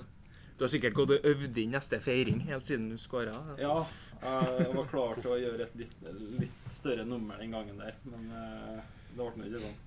[0.57, 3.35] du har sikkert gått og øvd inn neste feiring helt siden du skåra.
[3.59, 3.81] Ja,
[4.21, 5.95] jeg var klar til å gjøre et litt,
[6.37, 8.79] litt større nummer den gangen der, men uh,
[9.11, 9.79] det ble nå ikke sånn.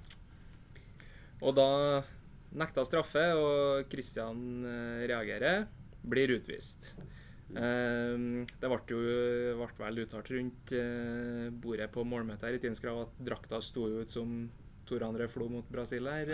[1.44, 1.70] Og da
[2.58, 5.66] nekta straffe, og Christian eh, reagerer.
[6.04, 6.92] Blir utvist.
[7.54, 8.14] Eh,
[8.60, 9.00] det ble jo
[9.60, 14.04] ble vel uttalt rundt eh, bordet på målmøtet her i Tinskrav at drakta sto jo
[14.04, 14.38] ut som
[14.88, 16.32] Tor André Flo mot Brasil her.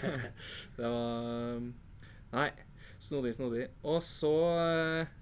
[0.76, 1.62] det var
[2.32, 2.50] Nei.
[2.96, 3.66] Snodig, snodig.
[3.84, 5.14] Og så eh,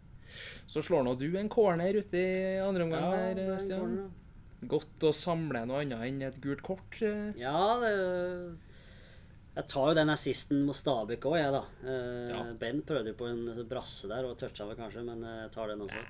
[0.67, 3.97] så slår nå du en corner ute i andre omgang Ja, der, er Stian.
[4.65, 6.99] Godt å samle noe annet enn et gult kort.
[7.39, 7.93] Ja, det
[9.55, 11.63] Jeg tar jo den assisten mot Stabæk òg, jeg, da.
[11.87, 12.41] Eh, Ja.
[12.59, 15.81] Ben prøvde jo på en brasse der og toucha vel kanskje, men jeg tar den
[15.87, 16.03] også.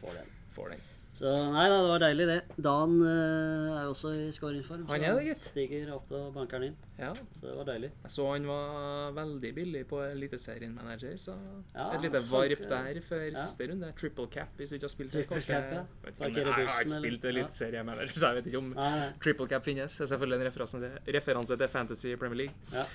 [0.00, 0.30] Får den.
[0.54, 0.84] Får den.
[1.18, 2.56] Så nei da, det var deilig, det.
[2.62, 4.84] Dan uh, er jo også i skåringsform.
[4.90, 5.42] Han er det, gitt.
[5.42, 6.76] Stiger opp og banker den inn.
[7.00, 7.10] Ja.
[7.16, 7.90] Så det var deilig.
[8.04, 11.34] Jeg så han var veldig billig på Eliteserien-manager, så
[11.74, 13.42] Ja, et lite varp der før ja.
[13.42, 13.90] siste runde.
[13.98, 15.24] Triple cap hvis du ikke har spilt det.
[15.26, 15.58] Triple kanskje.
[15.58, 15.84] cap, ja.
[16.06, 17.30] Vet ikke, jeg har ikke spilt.
[17.34, 19.12] Eliteserien-manager, så jeg vet ikke om Nei, nei.
[19.24, 19.98] triple cap finnes.
[19.98, 22.86] Det er selvfølgelig en referanse til, referanse til Fantasy Premier League.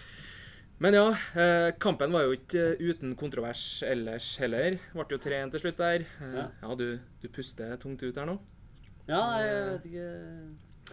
[0.81, 1.05] Men ja,
[1.37, 4.79] eh, kampen var jo ikke eh, uten kontrovers ellers heller.
[4.95, 6.05] Ble jo 3-1 til slutt der.
[6.19, 6.45] Eh, Ja.
[6.63, 8.39] ja, du, du puster tungt ut her nå.
[9.07, 10.11] Ja, jeg vet ikke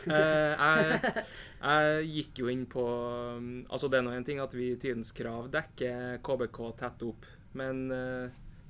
[0.07, 1.25] Eh, jeg,
[1.61, 2.81] jeg gikk jo inn på
[3.37, 7.03] um, Altså, det er nå en ting at vi i Tidens Krav dekker KBK tett
[7.05, 7.27] opp,
[7.59, 7.83] men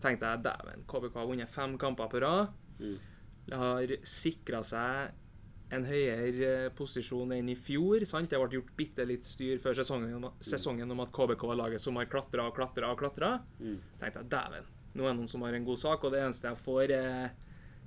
[0.01, 2.51] tenkte jeg dæven, KBK har vunnet fem kamper på rad.
[2.81, 2.97] Mm.
[3.53, 5.13] Har sikra seg
[5.71, 8.05] en høyere eh, posisjon enn i fjor.
[8.05, 8.31] sant?
[8.31, 11.81] Det ble gjort bitte litt styr før sesongen, om- sesongen om at KBK var laget
[11.81, 13.41] som har klatra og klatra og klatra.
[13.61, 13.77] Mm.
[14.01, 16.49] tenkte jeg dæven, nå er det noen som har en god sak, og det eneste
[16.49, 17.31] jeg får, er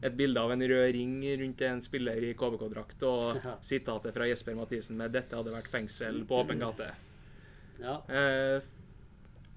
[0.03, 3.57] et bilde av en rød ring rundt en spiller i KBK-drakt og Ja.
[3.61, 6.89] sitatet fra Jesper Mathisen med 'Dette hadde vært fengsel på åpen gate'.
[7.79, 7.99] Ja.
[8.07, 8.61] Eh,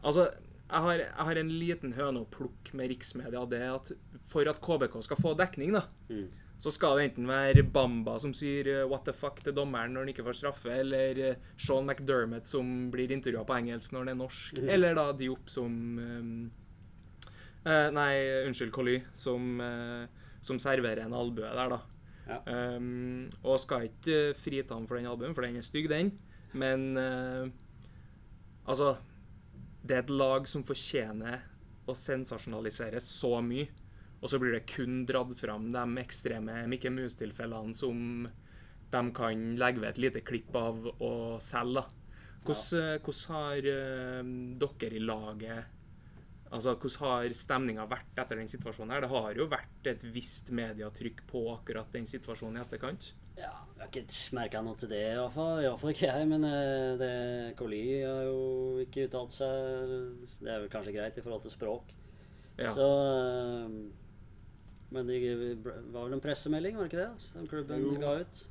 [0.03, 0.27] altså,
[0.71, 3.45] jeg har, jeg har en liten høne å plukke med riksmedia.
[3.49, 3.93] Det er at
[4.27, 6.27] for at KBK skal få dekning, da, Mm.
[6.59, 10.07] Så skal det enten være Bamba som sier eh, 'what the fuck' til dommeren når
[10.07, 14.09] han ikke får straffe, eller eh, Sean McDermott som blir intervjua på engelsk når han
[14.09, 14.69] er norsk, mm.
[14.69, 16.47] eller da Diop som eh,
[17.67, 18.13] Nei,
[18.47, 20.07] unnskyld, Colly, som, uh,
[20.41, 21.81] som serverer en albue der, da.
[22.29, 22.37] Ja.
[22.77, 26.13] Um, og skal ikke frita ham for den albuen, for den er stygg, den.
[26.55, 27.51] Men uh,
[28.71, 28.97] altså
[29.83, 31.43] Det er et lag som fortjener
[31.87, 33.67] å sensasjonalisere så mye,
[34.27, 38.27] og så blir det kun dratt fram de ekstreme Mikke Mus-tilfellene som
[38.91, 41.85] de kan legge ved et lite klipp av og selge.
[42.43, 45.73] Hvordan, eh, hvordan har eh, dere i laget
[46.47, 48.93] Altså, Hvordan har stemninga vært etter den situasjonen?
[48.95, 49.01] her?
[49.03, 53.09] Det har jo vært et visst medietrykk på akkurat den situasjonen i etterkant.
[53.37, 55.65] Ja, jeg har ikke merka noe til det, iallfall.
[55.65, 56.29] Iallfall ikke jeg.
[56.31, 57.13] Men eh, det,
[57.59, 60.07] Koli har jo ikke uttalt seg.
[60.39, 61.95] Det er vel kanskje greit i forhold til språk.
[62.57, 62.71] Ja.
[62.73, 62.87] Så
[64.91, 65.19] Men det
[65.93, 67.23] var vel en pressemelding, var det ikke det?
[67.27, 67.95] Som klubben Jo.
[68.01, 68.45] ga ut?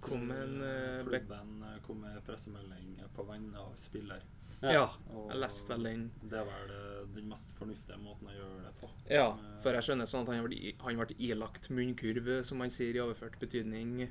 [0.00, 4.22] Kom en uh, Klubben eh, kom med pressemelding på vegne av spiller.
[4.62, 6.04] Ja, Og jeg leste vel den.
[6.24, 8.88] Det er vel eh, den mest fornuftige måten å gjøre det på.
[9.12, 9.26] Ja,
[9.62, 13.02] for jeg skjønner sånn at han ble, han ble ilagt munnkurv, som man sier i
[13.04, 14.06] overført betydning,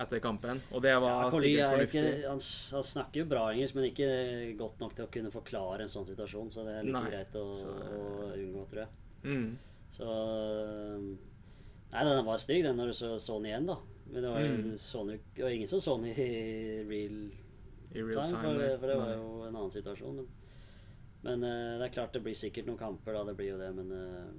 [0.00, 0.62] etter kampen.
[0.72, 2.04] Og det var Ja, sikkert er fornuftig.
[2.06, 2.40] ikke, han,
[2.78, 4.08] han snakker jo bra engelsk, men ikke
[4.58, 6.48] godt nok til å kunne forklare en sånn situasjon.
[6.54, 8.96] Så det er litt Nei, greit å, så- å unngå, tror jeg.
[9.28, 9.50] Mm.
[9.92, 11.06] Så øh,
[11.92, 13.74] Nei, den var stygg, den når du så, så den igjen, da.
[14.12, 14.76] Men det var, Mm.
[14.80, 17.18] så den jo ikke- det var ingen som så den i real
[17.94, 18.42] I real time, time.
[18.42, 19.16] for, det, for det var nei.
[19.18, 20.16] jo en annen situasjon.
[20.16, 20.28] Men,
[21.22, 23.24] men uh, det er klart det blir sikkert noen kamper, da.
[23.28, 24.32] Det blir jo det, men uh,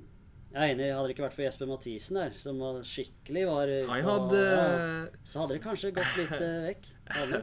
[0.53, 0.89] jeg er enig.
[0.93, 5.39] Hadde det ikke vært for Jesper Mathisen der, som skikkelig var på- hadde ja, Så
[5.43, 6.89] hadde det kanskje gått litt uh, vekk.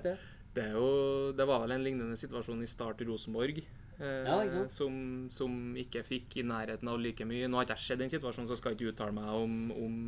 [0.03, 0.17] Det.
[0.59, 3.63] Det, jo, det var vel en lignende situasjon i Start Rosenborg.
[4.01, 4.95] Eh, Ja, ikke som,
[5.33, 7.49] som ikke fikk i nærheten av like mye.
[7.49, 10.01] Nå har ikke jeg sett den situasjonen, så jeg ikke uttale meg om, om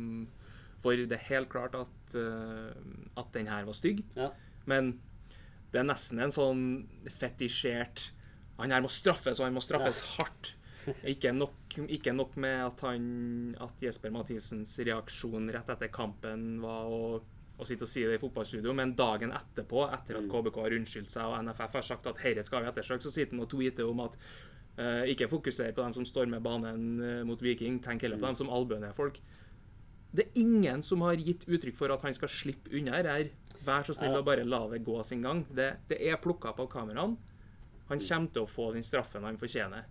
[0.83, 2.73] For det er helt klart at, eh,
[3.21, 4.01] at den her var stygg.
[4.17, 4.31] Ja.
[4.65, 4.95] Men
[5.73, 6.65] det er nesten en sånn
[7.09, 8.11] fetisjert
[8.59, 10.53] Han her må straffes, og han må straffes hardt.
[11.07, 16.91] Ikke nok, ikke nok med at, han, at Jesper Mathisens reaksjon rett etter kampen var
[16.91, 17.21] å,
[17.53, 21.13] å sitte og si det i fotballstudio, men dagen etterpå, etter at KBK har unnskyldt
[21.13, 23.89] seg og NFF har sagt at dette skal vi ettersøke, så sitter han og tweeter
[23.89, 24.17] om at
[24.79, 28.39] uh, ikke fokuser på dem som stormer banen eh, mot Viking, tenk heller på dem
[28.41, 29.21] som albuer folk.
[30.13, 33.31] Det er ingen som har gitt uttrykk for at han skal slippe unna her.
[33.65, 35.41] Vær så snill og bare la det gå sin gang.
[35.49, 37.17] Det, det er plukka av kameraene.
[37.89, 39.87] Han kommer til å få den straffen han fortjener.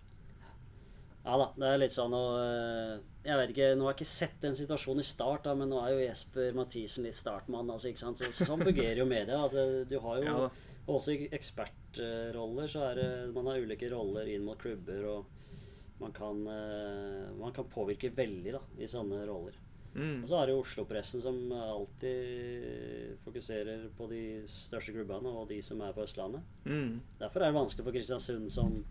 [1.23, 4.09] Ja da, det er litt sånn og øh, Jeg vet ikke, Nå har jeg ikke
[4.11, 7.71] sett den situasjonen i start, da, men nå er jo Jesper Mathisen litt startmann.
[7.71, 8.19] altså ikke sant?
[8.19, 9.39] Så, så Sånn fungerer jo media.
[9.45, 10.45] at øh, Du har jo Ja
[10.91, 16.41] også ekspertroller så er det Man har ulike roller inn mot klubber, og man kan,
[16.47, 19.55] øh, man kan påvirke veldig da, i sånne roller.
[19.93, 20.23] Mm.
[20.23, 25.79] Og så har du Oslo-pressen som alltid fokuserer på de største klubbene og de som
[25.85, 26.41] er på Østlandet.
[26.65, 26.97] Mm.
[27.21, 28.81] Derfor er det vanskelig for Kristiansund som,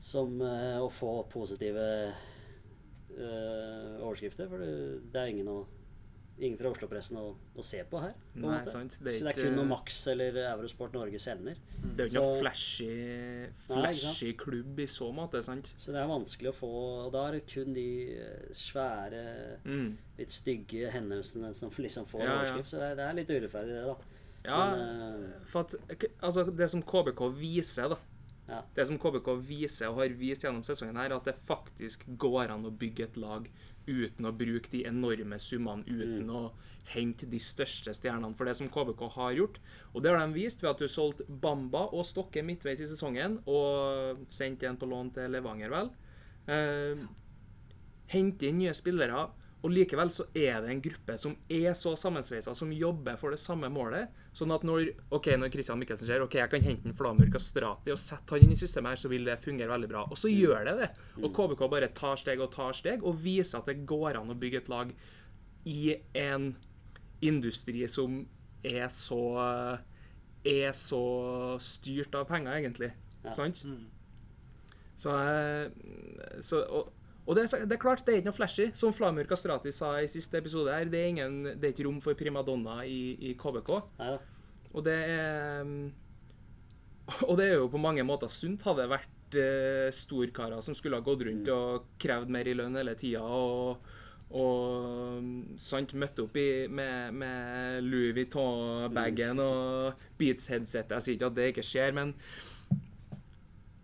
[0.00, 1.84] som eh, å få positive
[3.18, 4.48] eh, overskrifter.
[4.50, 5.58] For det, er ingen, å,
[6.40, 7.24] ingen fra Oslo-pressen å,
[7.60, 8.14] å se på her.
[8.34, 11.58] på Nei, sant, det Så Det er kun noe Max eller Eurosport Norge sender.
[11.82, 12.88] Det er jo ikke noe flashy,
[13.68, 15.72] flashy, Nei, klubb i så måte, sant?
[15.80, 16.70] Så det er vanskelig å få
[17.06, 19.26] Og da er det kun de eh, svære,
[19.66, 19.90] Mm.
[20.20, 22.38] litt stygge hendelsene som liksom får Ja, ja.
[22.38, 22.72] overskrift.
[22.72, 24.16] Så det er, det er litt urettferdig, det, da.
[24.40, 25.74] Ja, Men, eh, for at
[26.24, 27.98] altså, det som KBK viser, da
[28.50, 28.64] Ja.
[28.74, 32.66] Det som KBK viser og har vist gjennom sesongen, her, at det faktisk går an
[32.66, 33.46] å bygge et lag
[33.86, 36.42] uten å bruke de enorme summene, uten å
[36.90, 38.34] hente de største stjernene.
[38.38, 39.60] For det som KBK har gjort,
[39.94, 43.38] og det har de vist ved at du solgte Bamba og Stokke midtveis i sesongen,
[43.46, 45.92] og sendte en på lån til Levanger, vel.
[46.50, 47.04] Eh,
[48.10, 49.28] hente inn nye spillere.
[49.60, 53.40] Og likevel så er det en gruppe som er så sammensveisa, som jobber for det
[53.42, 54.08] samme målet.
[54.36, 57.92] Sånn at når ok, når Christian Michelsen ser ok, jeg kan hente en Flamur Kastrati
[57.92, 60.06] og sette han inn i systemet, her, så vil det fungere veldig bra.
[60.08, 60.90] Og så gjør det det.
[61.20, 64.38] Og KBK bare tar steg og tar steg, og viser at det går an å
[64.40, 64.94] bygge et lag
[65.68, 65.80] i
[66.16, 66.54] en
[67.20, 68.22] industri som
[68.64, 69.20] er så
[70.44, 71.04] er så
[71.60, 72.94] styrt av penger, egentlig.
[73.24, 73.32] Ja.
[73.36, 73.60] Sant?
[73.64, 73.84] Mm.
[75.00, 76.92] Så, eh, så og,
[77.26, 78.70] og det, er- det er klart, det er ikke noe flashy.
[78.74, 82.00] Som Flamur Kastrati sa i siste episode her, det er, ingen, det er ikke rom
[82.02, 83.70] for primadonna i, i KBK.
[84.00, 84.18] Neida.
[84.70, 85.88] Og det er mm,
[87.26, 88.62] Og det er jo på mange måter sunt.
[88.66, 92.78] Hadde det vært eh, storkarer som skulle ha gått rundt og krevd mer i lønn
[92.78, 93.82] hele tida, og,
[94.30, 100.96] og mm, sant, møtte opp i, med, med Louis Vuitton-bagen og Beats-headsetet.
[100.98, 102.14] Jeg sier ikke at det ikke skjer, men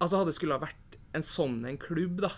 [0.01, 2.31] altså hadde det skulle ha vært en sånn en klubb, da,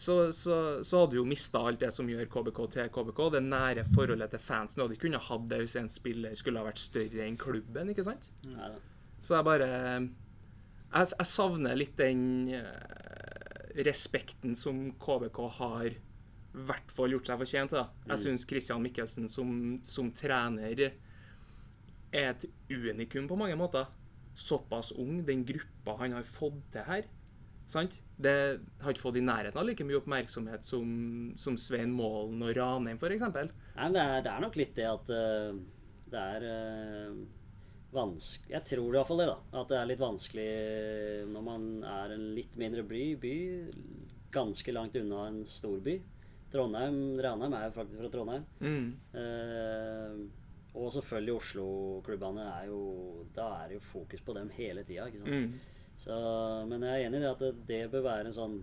[0.00, 0.54] så, så,
[0.86, 3.18] så hadde du jo mista alt det som gjør KBK til KBK.
[3.34, 4.78] Det nære forholdet til fansen.
[4.78, 7.90] Du hadde ikke kunnet hatt det hvis en spiller skulle ha vært større enn klubben,
[7.92, 8.30] ikke sant?
[8.46, 8.80] Neida.
[9.20, 12.22] Så jeg bare Jeg, jeg savner litt den
[12.56, 17.92] eh, respekten som KBK har i hvert fall gjort seg fortjent til.
[18.08, 19.52] Jeg syns Christian Mikkelsen som,
[19.86, 23.92] som trener er et unikum på mange måter.
[24.34, 25.20] Såpass ung.
[25.28, 27.06] Den gruppa han har fått til her.
[27.70, 27.98] Sant?
[28.20, 28.36] Det
[28.82, 30.88] har ikke fått i nærheten av like mye oppmerksomhet som,
[31.38, 33.22] som Svein Målen og Ranheim, f.eks.
[33.30, 33.44] Nei,
[33.76, 35.60] men det er, det er nok litt det at uh,
[36.10, 37.20] det er uh,
[37.94, 39.38] vanskelig Jeg tror i hvert fall det, da.
[39.62, 40.50] At det er litt vanskelig
[41.30, 43.36] når man er en litt mindre by, by
[44.34, 45.96] ganske langt unna en storby.
[46.50, 48.46] Trondheim, Ranheim er jo faktisk fra Trondheim.
[48.60, 48.92] Mm.
[49.14, 50.28] Uh,
[50.78, 52.80] og selvfølgelig Oslo-klubbene er jo
[53.34, 55.08] Da er det jo fokus på dem hele tida.
[55.26, 55.54] Mm.
[56.00, 56.14] Så,
[56.70, 58.54] men jeg er enig i det at det, det bør være en sånn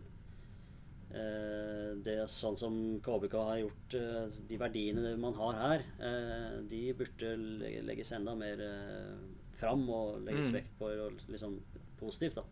[1.13, 6.56] eh, det er Sånn som KBK har gjort eh, De verdiene man har her, eh,
[6.71, 7.34] de burde
[7.88, 8.63] legges enda mer
[9.58, 10.58] fram og legges Mm.
[10.60, 11.60] vekt på og liksom
[12.00, 12.36] positivt.
[12.36, 12.43] da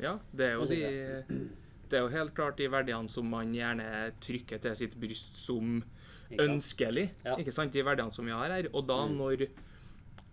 [0.00, 1.50] Ja, det er jo Det de
[1.90, 5.82] Det er jo helt klart de verdiene som man gjerne trykker til sitt bryst som
[6.32, 7.10] ønskelig.
[7.24, 7.36] Ja.
[7.36, 7.70] Ikke sant?
[7.72, 8.68] De verdiene som vi har her.
[8.72, 9.16] Og da, Mm.
[9.18, 9.46] når,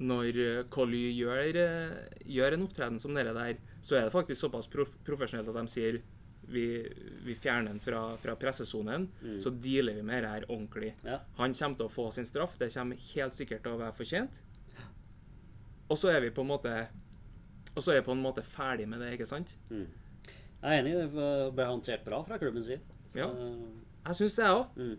[0.02, 4.42] når eh, Colly gjør, eh, gjør en opptreden som dere der, så er det faktisk
[4.48, 6.00] såpass prof profesjonelt at de sier
[6.52, 6.64] vi,
[7.24, 9.38] vi fjerner den fra, fra pressesonen, Mm.
[9.40, 10.90] så dealer vi med det her ordentlig.
[11.06, 11.20] Ja.
[11.38, 12.58] Han kommer til å få sin straff.
[12.60, 14.40] Det kommer helt sikkert til å være fortjent.
[15.92, 16.74] Og så er vi på en måte
[17.76, 19.54] Og så er vi på en måte ferdig med det, ikke sant?
[19.70, 19.86] Mm.
[20.62, 20.92] Jeg er enig.
[20.98, 22.82] Det ble håndtert bra fra klubben sin.
[23.16, 23.30] Ja.
[23.32, 24.76] Jeg syns det, jeg òg.
[24.76, 24.98] Mm.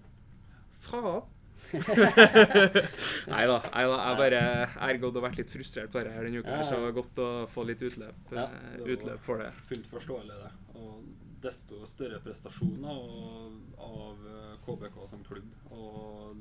[0.86, 1.22] Faen.
[3.32, 3.58] Nei da.
[3.72, 4.42] Jeg bare
[4.88, 7.20] er gått og vært litt frustrert på dette her denne uka, så det var godt
[7.24, 8.44] å få litt utløp, Ja.
[8.48, 9.50] eh, utløp for det.
[9.70, 10.52] Fullt forståelig, det.
[10.80, 11.04] Og
[11.42, 15.50] desto større prestasjoner av, av eh, KBK som klubb.
[15.70, 16.36] Og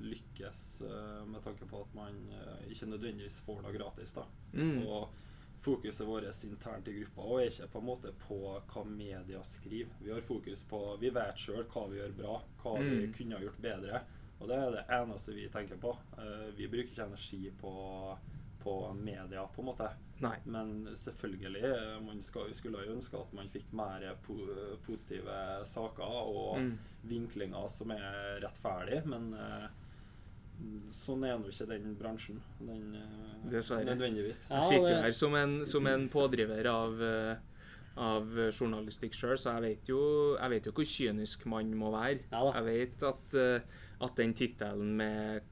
[0.00, 2.16] lykkes eh, med tanke på at man
[2.70, 4.14] ikke nødvendigvis får det gratis.
[4.16, 4.24] da.
[4.54, 4.86] Mm.
[4.86, 5.10] Og
[5.60, 8.38] fokuset vårt internt i gruppa og er ikke på en måte på
[8.72, 9.92] hva media skriver.
[10.00, 13.12] Vi har fokus på Vi vet sjøl hva vi gjør bra, hva vi Mm.
[13.18, 14.00] kunne ha gjort bedre.
[14.40, 15.90] Og det er det eneste vi tenker på.
[16.18, 17.72] Eh, vi bruker ikke energi på,
[18.62, 19.90] på media, på en måte.
[20.20, 20.34] Nei.
[20.52, 24.36] Men selvfølgelig, eh, man skal, skulle jo ønske at man fikk mer po
[24.86, 25.36] positive
[25.68, 26.72] saker og Mm.
[27.08, 29.68] vinklinger som er rettferdig, men eh,
[30.92, 32.40] sånn er nå ikke den bransjen.
[32.60, 33.84] Den, eh, Dessverre.
[33.88, 34.46] Nødvendigvis.
[34.50, 37.36] Jeg sitter jo her som en, som en pådriver av, eh,
[37.96, 40.00] av journalistikk sjøl, så jeg vet, jo,
[40.38, 42.20] jeg vet jo hvor kynisk man må være.
[42.32, 42.52] Ja da.
[42.60, 43.60] jeg vet at, eh,
[44.00, 45.48] at den tittelen med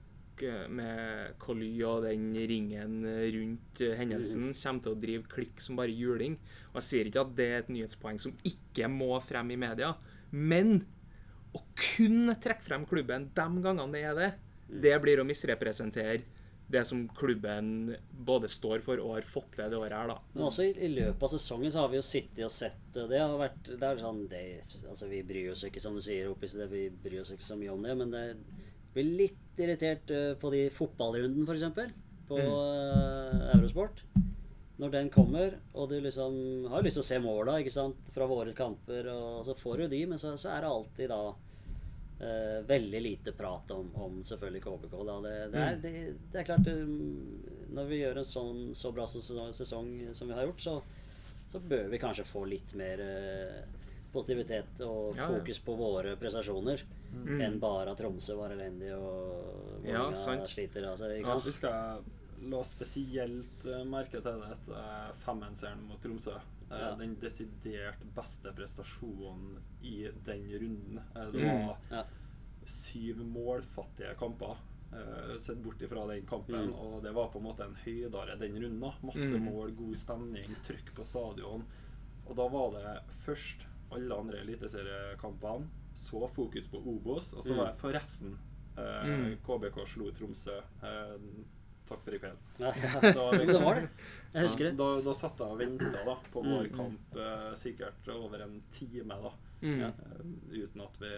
[0.70, 5.94] med Colly og den ringen rundt eh, hendelsen kommer til å drive klikk som bare
[5.94, 6.36] juling.
[6.70, 9.94] Og jeg sier ikke at det er et nyhetspoeng som ikke må frem i media,
[10.30, 10.82] men
[11.56, 14.30] å kun trekke frem klubben de gangene det er det,
[14.68, 16.20] det blir å misrepresentere
[16.68, 20.18] det som klubben både står for og har fått til det året her, da.
[20.34, 23.08] Men også i, i løpet av sesongen så har vi jo sittet og sett og
[23.08, 24.42] Det har vært det er sånn det,
[24.82, 27.56] altså Vi bryr oss ikke, som du sier, oppi det, vi bryr oss ikke så
[27.56, 27.96] mye om det.
[27.96, 28.24] Men det
[28.92, 31.94] blir litt irritert eh, på de fotballrunden, f.eks.
[32.28, 34.04] På eh, Eurosport.
[34.78, 38.28] Når den kommer, og du liksom har lyst til å se måla ikke sant, fra
[38.30, 41.22] våre kamper, og så får du de, men så, så er det alltid da
[42.20, 44.94] eh, veldig lite prat om, om selvfølgelig KBK.
[45.06, 45.16] Da.
[45.26, 45.92] Det, det, er, det,
[46.32, 47.42] det er klart um,
[47.76, 49.52] Når vi gjør en sånn så bra sesong,
[50.14, 50.76] som vi har gjort, så,
[51.48, 53.58] så bør vi kanskje få litt mer eh,
[54.12, 55.26] positivitet og Ja, ja.
[55.34, 57.38] fokus på våre prestasjoner Mm.
[57.40, 60.46] enn bare at Tromsø var elendig og Ja, Vålerenga sant.
[60.50, 60.84] sliter.
[60.90, 61.46] Altså, ikke Ja, sant?
[61.46, 66.34] vi skal la spesielt eh, merke til det etter femmenserien mot Tromsø.
[66.70, 66.94] Eh, Ja.
[66.94, 71.00] Den desidert beste prestasjonen i den runden.
[71.14, 71.66] Det det Mm.
[71.66, 72.04] var Ja.
[72.66, 74.56] syv målfattige kamper.
[74.92, 76.72] Uh, Sett bort ifra den kampen, Mm.
[76.74, 78.80] og det var på en måte en høydere den runden.
[79.02, 79.44] Masse Mm.
[79.44, 81.64] mål, god stemning, trykk på stadion.
[82.26, 87.56] Og da var det først alle andre eliteseriekampene, så fokus på Obos, og så Mm.
[87.58, 88.38] var det forresten
[88.78, 89.36] eh, Mm.
[89.44, 90.60] KBK slo Tromsø.
[91.88, 92.38] Takk for i kveld.
[92.60, 92.72] Ja,
[93.32, 93.88] Men var det.
[94.34, 94.72] Jeg husker det.
[94.78, 96.74] Da, da satt jeg og venta da, på vår mm.
[96.76, 99.32] kamp eh, sikkert over en time, da.
[99.62, 99.80] Mm.
[99.86, 100.26] Eh,
[100.62, 101.14] uten at vi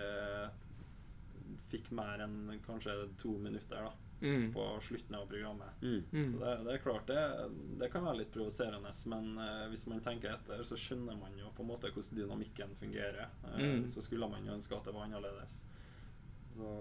[1.71, 3.93] fikk mer enn kanskje to minutter, da.
[4.21, 4.51] Mm.
[4.53, 5.68] på slutten av programmet.
[5.83, 6.03] Mm.
[6.11, 6.33] Så Mm.
[6.41, 7.21] det, det er klart, det,
[7.81, 11.49] det kan være litt provoserende, men eh, hvis man tenker etter, så skjønner man jo
[11.57, 13.31] på en måte hvordan dynamikken fungerer.
[13.49, 13.87] Eh, Mm.
[13.89, 15.62] Så skulle man jo ønske at det var annerledes.
[16.53, 16.75] Så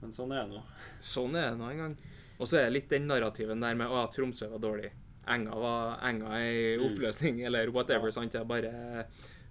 [0.00, 0.62] Men sånn er det nå.
[1.00, 1.96] Sånn er det nå en gang.
[2.40, 4.90] Og så er det litt den narrativen der med at Tromsø var dårlig.
[5.28, 6.86] Enga var enga i Mm.
[6.88, 8.06] oppløsning, eller whatever.
[8.08, 8.10] Ja.
[8.16, 8.32] sant?
[8.32, 9.04] Det er bare,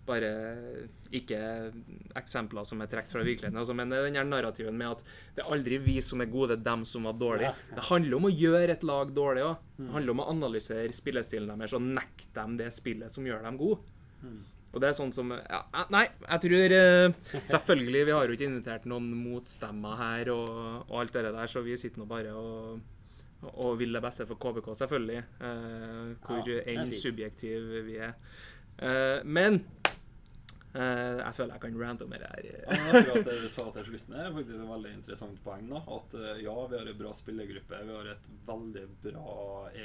[0.08, 0.32] bare
[1.14, 1.38] ikke
[2.18, 3.58] eksempler som er trukket fra virkeligheten.
[3.62, 5.04] Altså, men den her narrativen med at
[5.36, 7.52] det er aldri vi som er gode, det er dem som var dårlige.
[7.54, 7.76] Ja, ja.
[7.76, 9.58] Det handler om å gjøre et lag dårlig òg.
[9.78, 13.58] Det handler om å analysere spillestilen deres og nekte dem det spillet som gjør dem
[13.62, 13.80] gode.
[14.24, 14.40] Mm.
[14.70, 18.36] Og det er sånn som ja, eh, Nei, jeg tror eh, Selvfølgelig, vi har jo
[18.38, 20.52] ikke invitert noen motstemmer her og,
[20.86, 22.80] og alt det der, så vi sitter nå bare og,
[23.50, 25.24] og vil det beste for KBK, selvfølgelig.
[25.48, 28.14] Eh, hvor Ja, enn subjektiv vi er.
[28.80, 29.62] Eh, men
[30.76, 32.50] eh, jeg føler jeg kan rante om det her.
[32.52, 35.66] Ja, akkurat det du sa til slutten, er faktisk et veldig interessant poeng.
[35.72, 39.34] da, At eh, ja, vi har en bra spillergruppe, vi har et veldig bra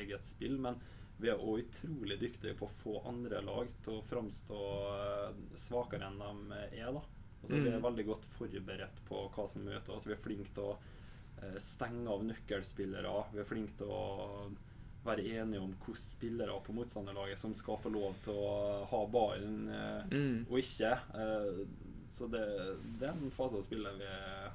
[0.01, 0.78] eget spill, men
[1.21, 4.61] vi er òg utrolig dyktige på å få andre lag til å framstå
[4.91, 6.19] eh, svakere enn
[6.51, 6.91] de er.
[6.93, 7.03] da.
[7.43, 7.83] Altså, Vi er Mm.
[7.85, 10.07] veldig godt forberedt på hva som møter oss.
[10.07, 10.77] Vi er flinke til å
[11.43, 13.33] eh, stenge av nøkkelspillere.
[13.33, 14.51] Vi er flinke til å
[15.05, 19.69] være enige om hvilke spillere på motstanderlaget som skal få lov til å ha ballen.
[19.69, 20.47] eh, Mm.
[20.51, 20.99] og ikke.
[22.11, 22.45] Så det,
[23.01, 24.51] det er en fase av spillet vi er,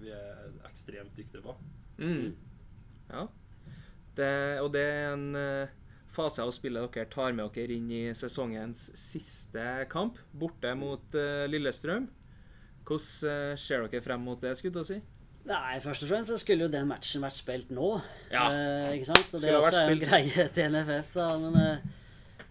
[0.00, 1.54] vi er ekstremt dyktige på.
[1.98, 2.34] Mm.
[3.10, 3.26] Ja.
[4.16, 5.36] Det, og det er en
[6.14, 11.44] fase av spillet dere tar med dere inn i sesongens siste kamp, borte mot eh,
[11.50, 12.06] Lillestrøm.
[12.84, 15.00] Hvordan eh, ser dere frem mot det, skulle jeg si?
[15.44, 17.90] Nei, først og fremst så skulle jo den matchen vært spilt nå.
[18.32, 18.46] Ja.
[18.48, 19.34] Eh, ikke sant?
[19.36, 21.26] Og det også er jo en greie til NFF, da.
[21.42, 21.82] Men eh,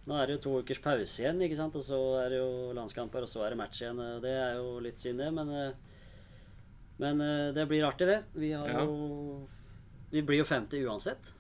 [0.06, 1.78] nå er det jo to ukers pause igjen, ikke sant.
[1.80, 4.02] Og så er det jo landskamper, og så er det match igjen.
[4.04, 5.32] Eh, Det er jo litt synd, det.
[5.40, 5.74] Men, eh,
[7.02, 7.24] men
[7.58, 8.20] det blir artig, det.
[8.38, 8.84] Vi har Ja.
[8.86, 9.48] jo
[10.14, 11.32] Vi blir jo 50 uansett.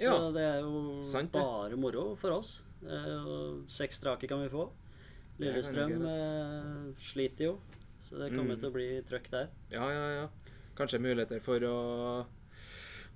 [0.00, 0.30] Så Ja.
[0.32, 2.62] det er jo Sant bare moro for oss.
[2.82, 4.70] Eh, seks strake kan vi få.
[5.40, 7.58] Lillestrøm eh, sliter jo,
[8.04, 8.60] så det kommer Mm.
[8.60, 9.48] til å bli trøkk der.
[9.72, 10.28] Ja, ja, ja.
[10.76, 12.26] Kanskje muligheter for å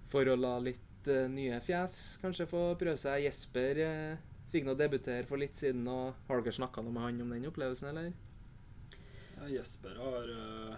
[0.06, 3.24] For å la litt uh, nye fjes kanskje få prøve seg.
[3.24, 4.16] Jesper uh,
[4.52, 7.46] fikk nå debutere for litt siden, og har dere snakka noe med han om den
[7.48, 8.12] opplevelsen, eller?
[9.40, 10.76] Ja, Jesper har uh,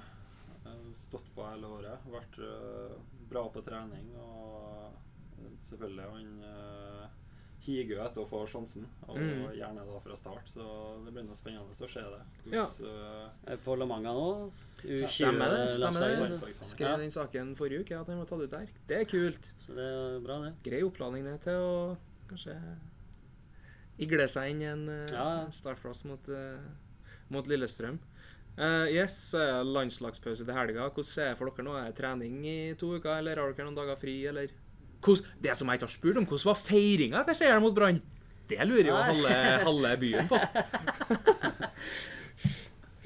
[0.96, 2.06] stått på hele året.
[2.08, 2.38] Vært
[3.28, 4.08] bra på trening.
[4.16, 4.94] Og
[5.68, 7.06] selvfølgelig han uh,
[7.66, 9.40] higer jo etter å få sjansen, og Mm.
[9.58, 10.46] gjerne da fra start.
[10.52, 10.62] Så
[11.04, 12.20] det blir noe spennende å se det.
[12.54, 12.66] Ja.
[12.66, 14.52] Hvordan, eh, Er på La Manga nå.
[14.96, 16.54] Stemmer det, stemmer det.
[16.62, 16.96] Skrev Ja.
[16.96, 18.68] den saken forrige uke, at han var tatt ut der.
[18.86, 19.52] Det er kult.
[19.66, 20.52] Så det er bra, det.
[20.62, 21.96] Grei oppladning det til å
[22.28, 22.54] kanskje
[23.98, 25.46] igle seg inn i en uh, Ja, ja.
[25.50, 26.58] startplass mot, uh,
[27.32, 27.98] mot Lillestrøm.
[28.56, 30.86] Uh, yes, så er det landslagspause til helga.
[30.88, 31.74] Hvordan er det for dere nå?
[31.76, 34.48] Er det trening i to uker, eller har dere noen dager fri, eller
[35.04, 38.02] hvordan, Det som jeg ikke har spurt om, hvordan var feiringa etter seieren mot Brann?
[38.46, 40.38] Det lurer jo halve, halve byen på.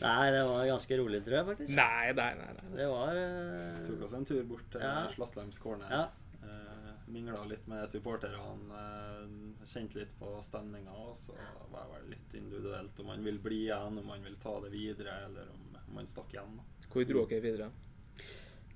[0.00, 1.74] Nei, det var ganske rolig, tror jeg faktisk.
[1.76, 2.52] Nei, nei, nei.
[2.56, 2.70] nei.
[2.78, 3.80] Det var uh...
[3.84, 4.94] Tok oss en tur bort til Ja.
[5.12, 5.92] Slattheims corner.
[5.92, 6.06] Ja.
[6.40, 8.40] Uh, Mingla litt med supporterne.
[8.72, 10.94] Uh, kjente litt på stemninga.
[11.04, 11.36] Og så
[11.72, 14.72] var det vel litt individuelt om man vil bli igjen, om man vil ta det
[14.72, 16.56] videre, eller om man stakk igjen.
[16.56, 16.88] da.
[16.90, 17.70] Hvor dro dere videre?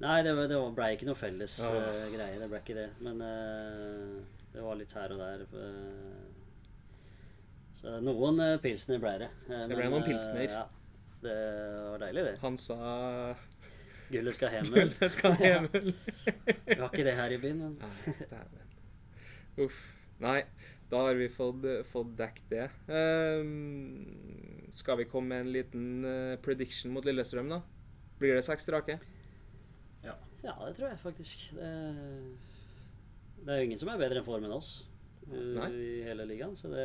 [0.02, 1.70] Nei, det, det blei ble ikke noe felles Ja.
[1.78, 2.38] uh, greie.
[2.40, 2.88] Det ble ikke det.
[3.04, 5.44] Men uh, det var litt her og der.
[5.60, 6.24] eh.
[7.78, 9.30] så noen uh, pilsner ble det.
[9.48, 10.48] det ble men, noen pilsner.
[10.50, 10.66] ja.
[11.24, 11.34] Det
[11.88, 12.32] var deilig, det.
[12.42, 12.76] Han sa
[14.10, 14.66] Gullet skal hjem.
[14.74, 15.70] Gullet skal hjem.
[16.66, 18.66] Vi har ikke det her i byen, men Nei, dæven.
[19.64, 19.78] Uff.
[20.20, 20.42] Nei,
[20.90, 22.66] da har vi fått, fått dekket det.
[22.92, 25.88] Um, skal vi komme med en liten
[26.44, 27.62] prediction mot Lillestrøm, da?
[28.20, 28.98] Blir det seks strake?
[30.44, 31.44] Ja, det tror jeg faktisk.
[31.56, 31.70] Det,
[33.44, 34.72] det er jo ingen som er bedre enn Form enn oss
[35.28, 35.70] uh, Nei.
[35.72, 36.84] i hele ligaen, så det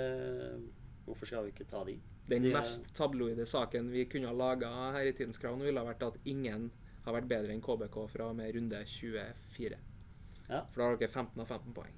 [1.10, 1.96] Hvorfor skal vi ikke ta de?
[2.30, 5.88] Den De mest tabloide saken vi kunne ha laga her i Tidens Krav, ville ha
[5.88, 6.68] vært at ingen
[7.06, 9.80] har vært bedre enn KBK fra og med runde 24.
[10.50, 10.60] Ja.
[10.70, 11.96] For da har dere 15 av 15 poeng.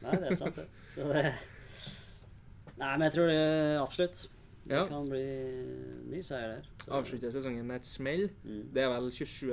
[0.00, 0.64] Nei, det er sant, det.
[0.94, 1.24] Så det
[2.80, 3.40] Nei, men jeg tror det
[3.82, 4.22] absolutt.
[4.64, 4.86] Det Ja.
[4.88, 5.24] kan bli
[6.08, 6.68] ny seier der.
[6.88, 8.30] Avslutte sesongen med et smell.
[8.44, 8.62] Mm.
[8.72, 9.52] Det er vel 27.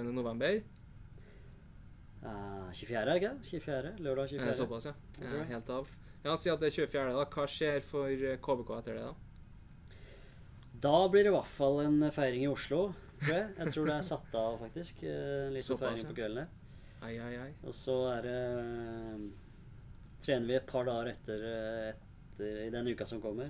[2.22, 2.68] november.
[2.68, 3.46] Ja, 24, er ikke det?
[3.46, 4.54] 24, Lørdag Eh, 24.
[4.54, 4.94] Såpass, ja.
[5.22, 5.44] Ja.
[5.54, 5.88] Helt av.
[6.26, 7.26] Ja, Si at det er 24., da.
[7.26, 9.14] Hva skjer for eh, KBK etter det, da?
[10.82, 12.94] Da blir det i hvert fall en feiring i Oslo,
[13.24, 13.50] tror jeg.
[13.58, 15.04] Jeg tror det er satt av, faktisk.
[15.04, 16.10] eh, En liten Såpass, feiring ja.
[16.12, 16.50] på kvelden der.
[17.02, 17.52] Ai, ai, ai.
[17.64, 19.28] Og så er det eh,
[20.26, 21.90] Trener vi et par dager etter, eh,
[22.34, 23.50] etter i den uka som kommer.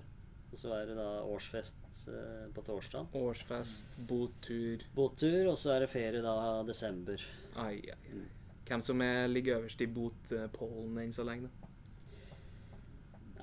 [0.52, 3.08] Og så er det da årsfest eh, på torsdag.
[3.16, 7.24] Årsfest, botur Botur, og så er det ferie da desember.
[7.56, 8.22] Ai, ai.
[8.68, 11.68] Hvem som er, ligger øverst i botpollen enn så lenge, da?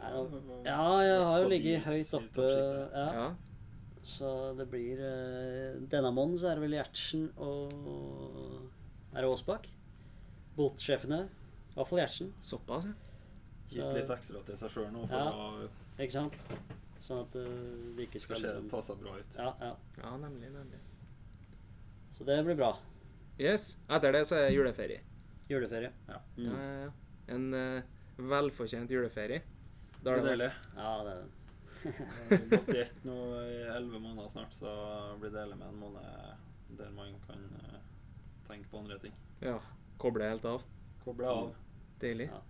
[0.04, 0.10] Nei,
[0.66, 2.48] ja, jeg har jo ligget høyt oppe.
[2.92, 3.04] Ja.
[3.16, 3.28] Ja.
[4.04, 7.70] Så det blir eh, Denne måneden så er det vel Gjertsen og
[9.14, 9.70] Er det Aasbakk?
[10.58, 11.22] Botsjefene.
[11.70, 12.28] I hvert fall Gjertsen.
[12.44, 12.92] Såpass, ja.
[13.72, 15.30] Gitt litt ekstra til seg sjøl nå for Ja.
[15.32, 16.36] å Ikke sant?
[17.00, 17.48] Sånn at eh,
[17.96, 19.38] det ikke skal skal se, liksom ta seg bra ut.
[19.40, 19.72] ja, ja.
[20.02, 20.52] Ja, nemlig.
[20.52, 20.82] nemlig.
[22.14, 22.74] Så det blir bra.
[23.40, 23.78] Yes.
[23.88, 25.00] Etter det så er juleferie.
[25.50, 25.92] Juleferie.
[26.08, 26.20] Ja.
[26.36, 26.50] Mm.
[26.50, 26.90] Ja, ja, ja.
[27.34, 29.42] En uh, velfortjent juleferie.
[30.00, 30.52] Da Det er det deilig.
[30.76, 31.24] Ja, det er
[31.84, 34.70] har gått i ett nå i elleve måneder snart, så
[35.12, 37.78] det blir deilig med en måned der man kan uh,
[38.48, 39.14] tenke på andre ting.
[39.40, 39.58] Ja.
[40.00, 40.64] Koble helt av.
[41.04, 41.54] Koble av.
[42.00, 42.30] Deilig.
[42.32, 42.40] Ja.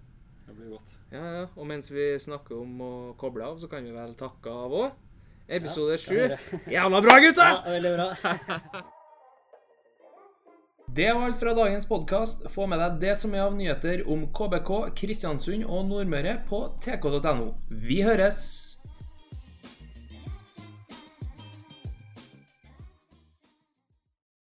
[0.46, 0.96] Det blir godt.
[1.10, 1.44] Ja, ja.
[1.56, 5.00] Og mens vi snakker om å koble av, så kan vi vel takke av òg.
[5.44, 6.20] Episode Ja, sju.
[6.20, 7.56] Ja, Jævla bra, gutter!
[7.56, 8.84] Ja, veldig bra.
[10.96, 12.44] Det var alt fra dagens podkast.
[12.54, 17.48] Få med deg det som er av nyheter om KBK, Kristiansund og Nordmøre på tk.no.
[17.66, 18.73] Vi høres!